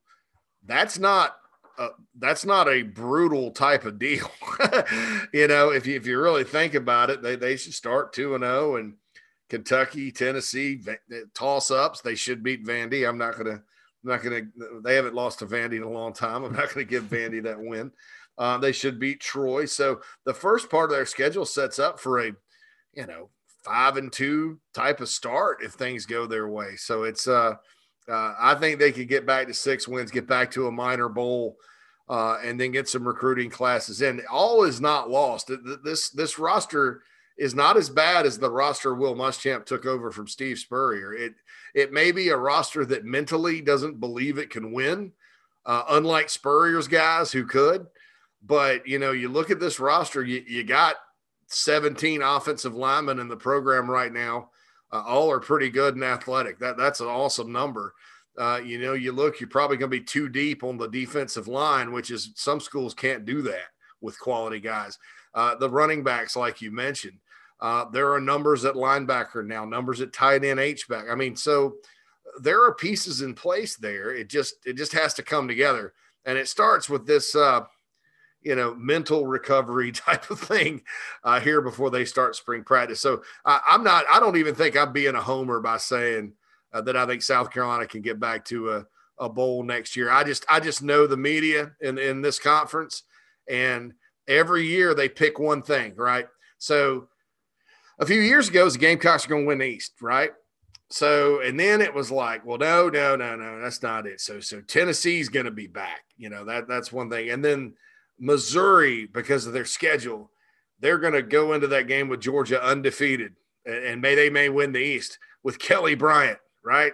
that's 0.64 0.98
not 0.98 1.36
uh, 1.78 1.90
that's 2.18 2.44
not 2.44 2.68
a 2.68 2.82
brutal 2.82 3.52
type 3.52 3.84
of 3.84 3.98
deal. 3.98 4.28
you 5.32 5.46
know, 5.46 5.70
if 5.70 5.86
you, 5.86 5.94
if 5.94 6.06
you 6.06 6.20
really 6.20 6.42
think 6.42 6.74
about 6.74 7.08
it, 7.08 7.22
they, 7.22 7.36
they 7.36 7.56
should 7.56 7.74
start 7.74 8.12
2 8.12 8.34
and 8.34 8.42
0 8.42 8.76
and 8.76 8.94
Kentucky, 9.48 10.10
Tennessee, 10.10 10.80
toss 11.34 11.70
ups. 11.70 12.00
They 12.00 12.16
should 12.16 12.42
beat 12.42 12.66
Vandy. 12.66 13.08
I'm 13.08 13.16
not 13.16 13.34
going 13.34 13.46
to, 13.46 13.62
I'm 14.04 14.10
not 14.10 14.22
going 14.22 14.52
to, 14.58 14.80
they 14.84 14.94
haven't 14.94 15.14
lost 15.14 15.40
to 15.40 15.46
Vandy 15.46 15.76
in 15.76 15.82
a 15.82 15.90
long 15.90 16.12
time. 16.12 16.44
I'm 16.44 16.52
not 16.52 16.72
going 16.72 16.86
to 16.86 16.90
give 16.90 17.04
Vandy 17.04 17.42
that 17.42 17.60
win. 17.60 17.90
Uh, 18.36 18.56
they 18.58 18.72
should 18.72 19.00
beat 19.00 19.20
Troy. 19.20 19.64
So 19.64 20.00
the 20.24 20.34
first 20.34 20.70
part 20.70 20.90
of 20.90 20.96
their 20.96 21.06
schedule 21.06 21.44
sets 21.44 21.78
up 21.78 21.98
for 21.98 22.20
a, 22.20 22.32
you 22.94 23.06
know, 23.06 23.30
five 23.64 23.96
and 23.96 24.12
two 24.12 24.60
type 24.72 25.00
of 25.00 25.08
start 25.08 25.58
if 25.62 25.72
things 25.72 26.06
go 26.06 26.26
their 26.26 26.48
way. 26.48 26.76
So 26.76 27.02
it's, 27.02 27.26
uh, 27.26 27.54
uh, 28.08 28.34
I 28.40 28.54
think 28.54 28.78
they 28.78 28.92
could 28.92 29.08
get 29.08 29.26
back 29.26 29.48
to 29.48 29.54
six 29.54 29.86
wins, 29.86 30.10
get 30.10 30.26
back 30.26 30.50
to 30.52 30.68
a 30.68 30.72
minor 30.72 31.08
bowl, 31.08 31.56
uh, 32.08 32.38
and 32.42 32.58
then 32.58 32.70
get 32.70 32.88
some 32.88 33.06
recruiting 33.06 33.50
classes 33.50 34.00
in. 34.00 34.22
All 34.30 34.64
is 34.64 34.80
not 34.80 35.10
lost. 35.10 35.50
This 35.84 36.08
this 36.10 36.38
roster 36.38 37.02
is 37.38 37.54
not 37.54 37.76
as 37.76 37.88
bad 37.88 38.26
as 38.26 38.38
the 38.38 38.50
roster 38.50 38.94
Will 38.94 39.14
Muschamp 39.14 39.64
took 39.64 39.86
over 39.86 40.10
from 40.10 40.28
Steve 40.28 40.58
Spurrier. 40.58 41.14
It 41.14 41.34
it 41.74 41.92
may 41.92 42.12
be 42.12 42.28
a 42.28 42.36
roster 42.36 42.84
that 42.86 43.04
mentally 43.04 43.60
doesn't 43.60 44.00
believe 44.00 44.38
it 44.38 44.50
can 44.50 44.72
win, 44.72 45.12
uh, 45.64 45.84
unlike 45.90 46.28
Spurrier's 46.28 46.88
guys 46.88 47.30
who 47.30 47.46
could. 47.46 47.86
But 48.44 48.86
you 48.86 48.98
know, 48.98 49.12
you 49.12 49.28
look 49.28 49.50
at 49.50 49.60
this 49.60 49.80
roster, 49.80 50.24
you, 50.24 50.42
you 50.46 50.64
got 50.64 50.96
17 51.46 52.22
offensive 52.22 52.74
linemen 52.74 53.18
in 53.18 53.28
the 53.28 53.36
program 53.36 53.90
right 53.90 54.12
now 54.12 54.50
uh, 54.92 55.02
all 55.06 55.30
are 55.30 55.40
pretty 55.40 55.70
good 55.70 55.94
and 55.94 56.04
athletic. 56.04 56.58
That 56.58 56.76
that's 56.76 57.00
an 57.00 57.08
awesome 57.08 57.52
number. 57.52 57.94
Uh, 58.36 58.60
you 58.64 58.78
know, 58.78 58.92
you 58.92 59.12
look, 59.12 59.40
you're 59.40 59.48
probably 59.48 59.76
going 59.76 59.90
to 59.90 59.98
be 59.98 60.04
too 60.04 60.28
deep 60.28 60.62
on 60.62 60.78
the 60.78 60.86
defensive 60.86 61.48
line, 61.48 61.92
which 61.92 62.10
is 62.10 62.30
some 62.36 62.60
schools 62.60 62.94
can't 62.94 63.24
do 63.24 63.42
that 63.42 63.66
with 64.00 64.18
quality 64.20 64.60
guys. 64.60 64.96
Uh, 65.34 65.56
the 65.56 65.68
running 65.68 66.04
backs, 66.04 66.36
like 66.36 66.62
you 66.62 66.70
mentioned, 66.70 67.18
uh, 67.60 67.86
there 67.90 68.12
are 68.12 68.20
numbers 68.20 68.64
at 68.64 68.74
linebacker 68.74 69.44
now, 69.44 69.64
numbers 69.64 70.00
at 70.00 70.12
tight 70.12 70.44
end, 70.44 70.60
H 70.60 70.88
back. 70.88 71.06
I 71.10 71.14
mean, 71.14 71.36
so 71.36 71.74
there 72.40 72.64
are 72.64 72.74
pieces 72.74 73.22
in 73.22 73.34
place 73.34 73.76
there. 73.76 74.14
It 74.14 74.28
just 74.28 74.54
it 74.64 74.76
just 74.76 74.92
has 74.92 75.14
to 75.14 75.22
come 75.22 75.48
together, 75.48 75.92
and 76.24 76.38
it 76.38 76.48
starts 76.48 76.88
with 76.88 77.06
this 77.06 77.34
uh, 77.34 77.62
you 78.42 78.54
know, 78.54 78.74
mental 78.74 79.26
recovery 79.26 79.92
type 79.92 80.30
of 80.30 80.40
thing 80.40 80.82
uh, 81.24 81.40
here 81.40 81.60
before 81.60 81.90
they 81.90 82.04
start 82.04 82.36
spring 82.36 82.64
practice. 82.64 83.00
So 83.00 83.22
uh, 83.44 83.58
I'm 83.66 83.84
not, 83.84 84.04
I 84.10 84.20
don't 84.20 84.36
even 84.36 84.54
think 84.54 84.76
I'm 84.76 84.92
being 84.92 85.14
a 85.14 85.20
homer 85.20 85.60
by 85.60 85.78
saying 85.78 86.32
uh, 86.72 86.80
that 86.82 86.96
I 86.96 87.06
think 87.06 87.22
South 87.22 87.50
Carolina 87.50 87.86
can 87.86 88.02
get 88.02 88.20
back 88.20 88.44
to 88.46 88.70
a, 88.70 88.86
a 89.18 89.28
bowl 89.28 89.62
next 89.64 89.96
year. 89.96 90.10
I 90.10 90.24
just, 90.24 90.44
I 90.48 90.60
just 90.60 90.82
know 90.82 91.06
the 91.06 91.16
media 91.16 91.72
in, 91.80 91.98
in 91.98 92.22
this 92.22 92.38
conference 92.38 93.02
and 93.48 93.94
every 94.26 94.66
year 94.66 94.94
they 94.94 95.08
pick 95.08 95.38
one 95.38 95.62
thing, 95.62 95.94
right? 95.96 96.26
So 96.58 97.08
a 97.98 98.06
few 98.06 98.20
years 98.20 98.48
ago, 98.48 98.64
was 98.64 98.74
the 98.74 98.78
Gamecocks 98.78 99.26
are 99.26 99.28
going 99.28 99.42
to 99.42 99.48
win 99.48 99.58
the 99.58 99.66
East, 99.66 99.94
right? 100.00 100.30
So, 100.90 101.40
and 101.40 101.58
then 101.58 101.80
it 101.80 101.92
was 101.92 102.10
like, 102.10 102.46
well, 102.46 102.58
no, 102.58 102.88
no, 102.88 103.14
no, 103.16 103.36
no, 103.36 103.60
that's 103.60 103.82
not 103.82 104.06
it. 104.06 104.20
So, 104.20 104.40
so 104.40 104.60
Tennessee's 104.62 105.28
going 105.28 105.44
to 105.44 105.52
be 105.52 105.66
back. 105.66 106.04
You 106.16 106.30
know 106.30 106.44
that 106.46 106.66
that's 106.66 106.92
one 106.92 107.10
thing, 107.10 107.30
and 107.30 107.44
then 107.44 107.74
Missouri, 108.18 109.06
because 109.06 109.46
of 109.46 109.52
their 109.52 109.64
schedule, 109.64 110.30
they're 110.80 110.98
going 110.98 111.12
to 111.12 111.22
go 111.22 111.52
into 111.52 111.68
that 111.68 111.86
game 111.86 112.08
with 112.08 112.20
Georgia 112.20 112.62
undefeated, 112.62 113.34
and 113.66 114.00
may 114.00 114.14
they 114.14 114.30
may 114.30 114.48
win 114.48 114.72
the 114.72 114.80
East 114.80 115.18
with 115.42 115.58
Kelly 115.58 115.94
Bryant, 115.94 116.38
right? 116.64 116.92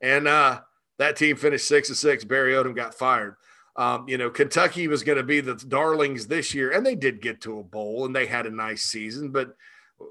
And 0.00 0.26
uh, 0.26 0.60
that 0.98 1.16
team 1.16 1.36
finished 1.36 1.68
six 1.68 1.88
to 1.88 1.94
six. 1.94 2.24
Barry 2.24 2.52
Odom 2.52 2.74
got 2.74 2.94
fired. 2.94 3.36
Um, 3.76 4.08
you 4.08 4.16
know, 4.16 4.30
Kentucky 4.30 4.88
was 4.88 5.02
going 5.02 5.18
to 5.18 5.24
be 5.24 5.40
the 5.40 5.54
darlings 5.54 6.26
this 6.26 6.54
year, 6.54 6.70
and 6.70 6.84
they 6.84 6.94
did 6.94 7.20
get 7.20 7.42
to 7.42 7.58
a 7.58 7.62
bowl, 7.62 8.06
and 8.06 8.16
they 8.16 8.26
had 8.26 8.46
a 8.46 8.50
nice 8.50 8.82
season, 8.82 9.30
but 9.30 9.54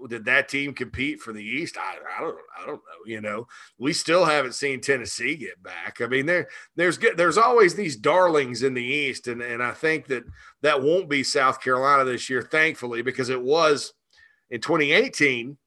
did 0.08 0.26
that 0.26 0.50
team 0.50 0.74
compete 0.74 1.22
for 1.22 1.34
the 1.34 1.44
East? 1.44 1.78
I, 1.78 1.96
I 2.18 2.22
don't 2.22 2.38
I 2.58 2.66
don't 2.66 2.76
know. 2.76 3.06
You 3.06 3.22
know, 3.22 3.48
we 3.78 3.94
still 3.94 4.26
haven't 4.26 4.54
seen 4.54 4.82
Tennessee 4.82 5.36
get 5.36 5.62
back. 5.62 6.02
I 6.02 6.08
mean, 6.08 6.26
there 6.26 6.48
there's 6.76 6.98
there's 7.18 7.38
always 7.38 7.76
these 7.76 7.96
darlings 7.96 8.64
in 8.64 8.74
the 8.74 8.84
East, 8.84 9.28
and 9.28 9.42
and 9.42 9.62
I 9.62 9.72
think 9.72 10.08
that 10.08 10.24
that 10.62 10.82
won't 10.82 11.10
be 11.10 11.24
South 11.24 11.62
Carolina 11.62 12.04
this 12.04 12.30
year, 12.30 12.42
thankfully, 12.42 13.02
because 13.02 13.30
it 13.30 13.42
was 13.42 13.94
in 14.50 14.62
2018, 14.62 15.58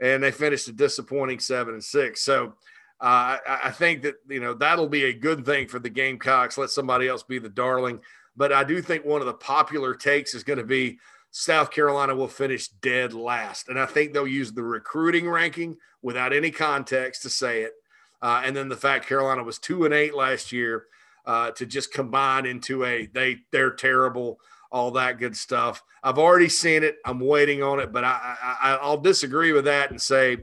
and 0.00 0.22
they 0.22 0.30
finished 0.30 0.68
a 0.68 0.72
disappointing 0.72 1.40
seven 1.40 1.74
and 1.74 1.84
six. 1.84 2.22
So. 2.22 2.54
Uh, 3.00 3.38
I, 3.46 3.60
I 3.66 3.70
think 3.70 4.02
that 4.02 4.16
you 4.28 4.40
know 4.40 4.54
that'll 4.54 4.88
be 4.88 5.04
a 5.04 5.12
good 5.12 5.46
thing 5.46 5.68
for 5.68 5.78
the 5.78 5.88
Gamecocks. 5.88 6.58
Let 6.58 6.70
somebody 6.70 7.06
else 7.06 7.22
be 7.22 7.38
the 7.38 7.48
darling, 7.48 8.00
but 8.36 8.52
I 8.52 8.64
do 8.64 8.82
think 8.82 9.04
one 9.04 9.20
of 9.20 9.28
the 9.28 9.34
popular 9.34 9.94
takes 9.94 10.34
is 10.34 10.42
going 10.42 10.58
to 10.58 10.64
be 10.64 10.98
South 11.38 11.70
Carolina 11.70 12.16
will 12.16 12.26
finish 12.26 12.66
dead 12.66 13.12
last. 13.12 13.68
And 13.68 13.78
I 13.78 13.86
think 13.86 14.12
they'll 14.12 14.26
use 14.26 14.52
the 14.52 14.64
recruiting 14.64 15.28
ranking 15.30 15.76
without 16.02 16.32
any 16.32 16.50
context 16.50 17.22
to 17.22 17.30
say 17.30 17.62
it. 17.62 17.74
Uh, 18.20 18.42
and 18.44 18.56
then 18.56 18.68
the 18.68 18.76
fact 18.76 19.06
Carolina 19.06 19.44
was 19.44 19.60
two 19.60 19.84
and 19.84 19.94
eight 19.94 20.16
last 20.16 20.50
year 20.50 20.86
uh, 21.26 21.52
to 21.52 21.64
just 21.64 21.92
combine 21.92 22.44
into 22.44 22.84
a 22.84 23.06
they 23.06 23.38
they're 23.52 23.70
terrible. 23.70 24.40
all 24.72 24.90
that 24.90 25.18
good 25.18 25.36
stuff. 25.36 25.82
I've 26.02 26.18
already 26.18 26.48
seen 26.48 26.82
it. 26.82 26.96
I'm 27.04 27.20
waiting 27.20 27.62
on 27.62 27.78
it, 27.78 27.92
but 27.92 28.02
I, 28.02 28.36
I 28.60 28.78
I'll 28.82 28.98
disagree 28.98 29.52
with 29.52 29.66
that 29.66 29.90
and 29.90 30.02
say 30.02 30.38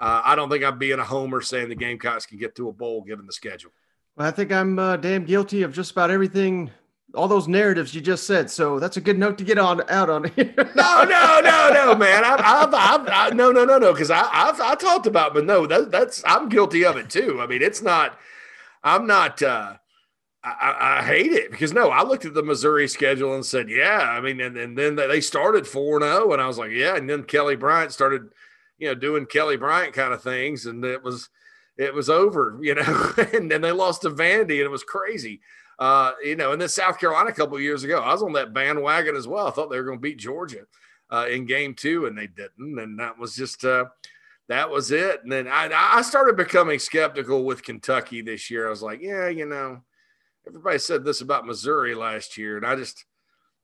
uh, 0.00 0.22
I 0.24 0.34
don't 0.34 0.50
think 0.50 0.64
I'm 0.64 0.78
being 0.78 0.98
a 0.98 1.04
homer 1.04 1.40
saying 1.40 1.68
the 1.68 1.76
Gamecocks 1.76 2.26
can 2.26 2.38
get 2.38 2.56
to 2.56 2.68
a 2.68 2.72
bowl 2.72 3.02
given 3.02 3.26
the 3.26 3.32
schedule. 3.32 3.70
Well, 4.16 4.26
I 4.26 4.32
think 4.32 4.50
I'm 4.50 4.78
uh, 4.78 4.96
damn 4.96 5.24
guilty 5.24 5.62
of 5.62 5.72
just 5.72 5.92
about 5.92 6.10
everything 6.10 6.70
all 7.14 7.28
those 7.28 7.48
narratives 7.48 7.94
you 7.94 8.00
just 8.00 8.26
said. 8.26 8.50
So 8.50 8.78
that's 8.78 8.96
a 8.96 9.00
good 9.00 9.18
note 9.18 9.38
to 9.38 9.44
get 9.44 9.58
on 9.58 9.88
out 9.90 10.10
on 10.10 10.24
here. 10.24 10.54
no, 10.74 11.04
no, 11.04 11.40
no, 11.42 11.70
no, 11.72 11.94
man. 11.94 12.24
I've, 12.24 12.40
I've, 12.40 12.74
I've 12.74 13.08
I, 13.08 13.30
no, 13.34 13.50
no, 13.50 13.64
no, 13.64 13.78
no. 13.78 13.92
Because 13.92 14.10
I, 14.10 14.28
I've, 14.32 14.60
I 14.60 14.74
talked 14.74 15.06
about, 15.06 15.34
but 15.34 15.44
no, 15.44 15.66
that, 15.66 15.90
that's 15.90 16.22
I'm 16.26 16.48
guilty 16.48 16.84
of 16.84 16.96
it 16.96 17.10
too. 17.10 17.40
I 17.40 17.46
mean, 17.46 17.62
it's 17.62 17.82
not. 17.82 18.18
I'm 18.82 19.06
not. 19.06 19.42
uh 19.42 19.74
I, 20.44 20.98
I, 20.98 21.04
hate 21.04 21.30
it 21.30 21.52
because 21.52 21.72
no, 21.72 21.90
I 21.90 22.02
looked 22.02 22.24
at 22.24 22.34
the 22.34 22.42
Missouri 22.42 22.88
schedule 22.88 23.36
and 23.36 23.46
said, 23.46 23.70
yeah. 23.70 24.00
I 24.00 24.20
mean, 24.20 24.40
and, 24.40 24.56
and 24.56 24.76
then 24.76 24.96
they 24.96 25.20
started 25.20 25.68
four 25.68 25.96
and 25.96 26.04
zero, 26.04 26.32
and 26.32 26.42
I 26.42 26.48
was 26.48 26.58
like, 26.58 26.72
yeah. 26.72 26.96
And 26.96 27.08
then 27.08 27.22
Kelly 27.22 27.54
Bryant 27.54 27.92
started, 27.92 28.22
you 28.76 28.88
know, 28.88 28.96
doing 28.96 29.26
Kelly 29.26 29.56
Bryant 29.56 29.94
kind 29.94 30.12
of 30.12 30.20
things, 30.20 30.66
and 30.66 30.84
it 30.84 31.04
was, 31.04 31.28
it 31.76 31.94
was 31.94 32.10
over, 32.10 32.58
you 32.60 32.74
know. 32.74 33.12
and 33.32 33.50
then 33.50 33.60
they 33.60 33.72
lost 33.72 34.02
to 34.02 34.10
Vandy, 34.10 34.58
and 34.58 34.60
it 34.60 34.70
was 34.70 34.84
crazy. 34.84 35.40
Uh, 35.78 36.12
you 36.22 36.36
know, 36.36 36.52
and 36.52 36.60
then 36.60 36.68
South 36.68 36.98
Carolina 36.98 37.30
a 37.30 37.34
couple 37.34 37.58
years 37.58 37.82
ago, 37.82 38.00
I 38.00 38.12
was 38.12 38.22
on 38.22 38.34
that 38.34 38.52
bandwagon 38.52 39.16
as 39.16 39.26
well. 39.26 39.48
I 39.48 39.50
thought 39.50 39.70
they 39.70 39.78
were 39.78 39.84
going 39.84 39.98
to 39.98 40.02
beat 40.02 40.18
Georgia 40.18 40.66
uh, 41.10 41.26
in 41.30 41.46
game 41.46 41.74
two, 41.74 42.06
and 42.06 42.16
they 42.16 42.26
didn't. 42.26 42.78
And 42.78 42.98
that 42.98 43.18
was 43.18 43.34
just 43.34 43.64
uh, 43.64 43.86
that 44.48 44.70
was 44.70 44.90
it. 44.90 45.22
And 45.22 45.32
then 45.32 45.48
I, 45.48 45.70
I 45.72 46.02
started 46.02 46.36
becoming 46.36 46.78
skeptical 46.78 47.44
with 47.44 47.64
Kentucky 47.64 48.22
this 48.22 48.50
year. 48.50 48.66
I 48.66 48.70
was 48.70 48.82
like, 48.82 49.00
yeah, 49.02 49.28
you 49.28 49.46
know, 49.46 49.82
everybody 50.46 50.78
said 50.78 51.04
this 51.04 51.20
about 51.20 51.46
Missouri 51.46 51.94
last 51.94 52.36
year, 52.36 52.56
and 52.56 52.66
I 52.66 52.76
just 52.76 53.04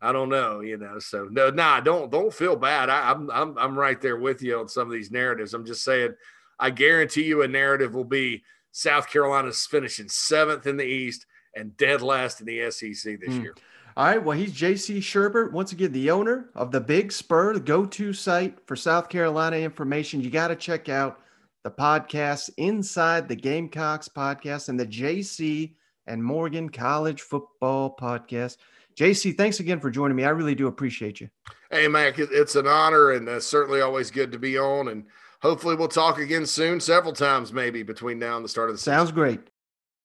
I 0.01 0.13
don't 0.13 0.29
know, 0.29 0.61
you 0.61 0.77
know. 0.77 0.99
So 0.99 1.29
no, 1.31 1.51
nah, 1.51 1.81
don't 1.81 2.11
don't 2.11 2.33
feel 2.33 2.57
bad. 2.57 2.89
I, 2.89 3.11
I'm 3.11 3.31
I'm 3.31 3.59
I'm 3.59 3.79
right 3.79 4.01
there 4.01 4.17
with 4.17 4.43
you 4.43 4.59
on 4.59 4.69
some 4.69 4.87
of 4.87 4.93
these 4.93 5.11
narratives. 5.11 5.55
I'm 5.55 5.67
just 5.67 5.85
saying, 5.85 6.15
I 6.59 6.71
guarantee 6.71 7.25
you 7.25 7.43
a 7.43 7.49
narrative 7.49 7.95
will 7.95 8.05
be 8.05 8.43
South 8.73 9.11
Carolina's 9.11 9.67
finishing 9.67 10.09
seventh 10.09 10.67
in 10.67 10.77
the 10.77 10.85
East 10.85 11.27
and 11.55 11.77
dead 11.77 12.03
last 12.03 12.41
in 12.41 12.47
the 12.47 12.71
SEC 12.71 12.93
this 13.21 13.35
mm. 13.35 13.43
year. 13.43 13.55
All 13.97 14.05
right. 14.05 14.23
Well, 14.23 14.39
he's 14.39 14.53
JC 14.53 14.99
Shurburtt, 14.99 15.51
once 15.51 15.73
again, 15.73 15.91
the 15.91 16.11
owner 16.11 16.51
of 16.55 16.71
the 16.71 16.81
Big 16.81 17.11
Spur, 17.11 17.55
the 17.55 17.61
go 17.61 17.85
to 17.85 18.13
site 18.13 18.59
for 18.67 18.77
South 18.77 19.09
Carolina 19.09 19.57
information. 19.57 20.21
You 20.21 20.31
got 20.31 20.49
to 20.49 20.57
check 20.57 20.89
out 20.89 21.21
the 21.65 21.71
podcast 21.71 22.51
Inside 22.59 23.29
the 23.29 23.35
Gamecocks 23.35 24.09
podcast 24.09 24.69
and 24.69 24.79
the 24.79 24.87
JC 24.87 25.75
and 26.07 26.23
Morgan 26.23 26.69
College 26.69 27.23
Football 27.23 27.97
podcast. 28.01 28.59
JC, 28.97 29.37
thanks 29.37 29.61
again 29.61 29.81
for 29.81 29.91
joining 29.91 30.17
me. 30.17 30.25
I 30.25 30.31
really 30.31 30.55
do 30.55 30.69
appreciate 30.69 31.21
you. 31.21 31.29
Hey, 31.71 31.89
Mac, 31.89 32.19
it's 32.19 32.57
an 32.57 32.67
honor 32.67 33.13
and 33.13 33.29
uh, 33.29 33.41
certainly 33.41 33.81
always 33.81 34.11
good 34.11 34.33
to 34.33 34.39
be 34.39 34.59
on. 34.59 34.89
And 34.89 35.07
hopefully 35.43 35.75
we'll 35.75 35.89
talk 35.89 36.19
again 36.19 36.47
soon, 36.47 36.81
several 36.81 37.13
times 37.13 37.53
maybe 37.53 37.83
between 37.83 38.19
now 38.19 38.37
and 38.37 38.45
the 38.45 38.49
start 38.49 38.71
of 38.71 38.75
the 38.75 38.79
season. 38.79 38.95
Sounds 38.95 39.13
great. 39.13 39.41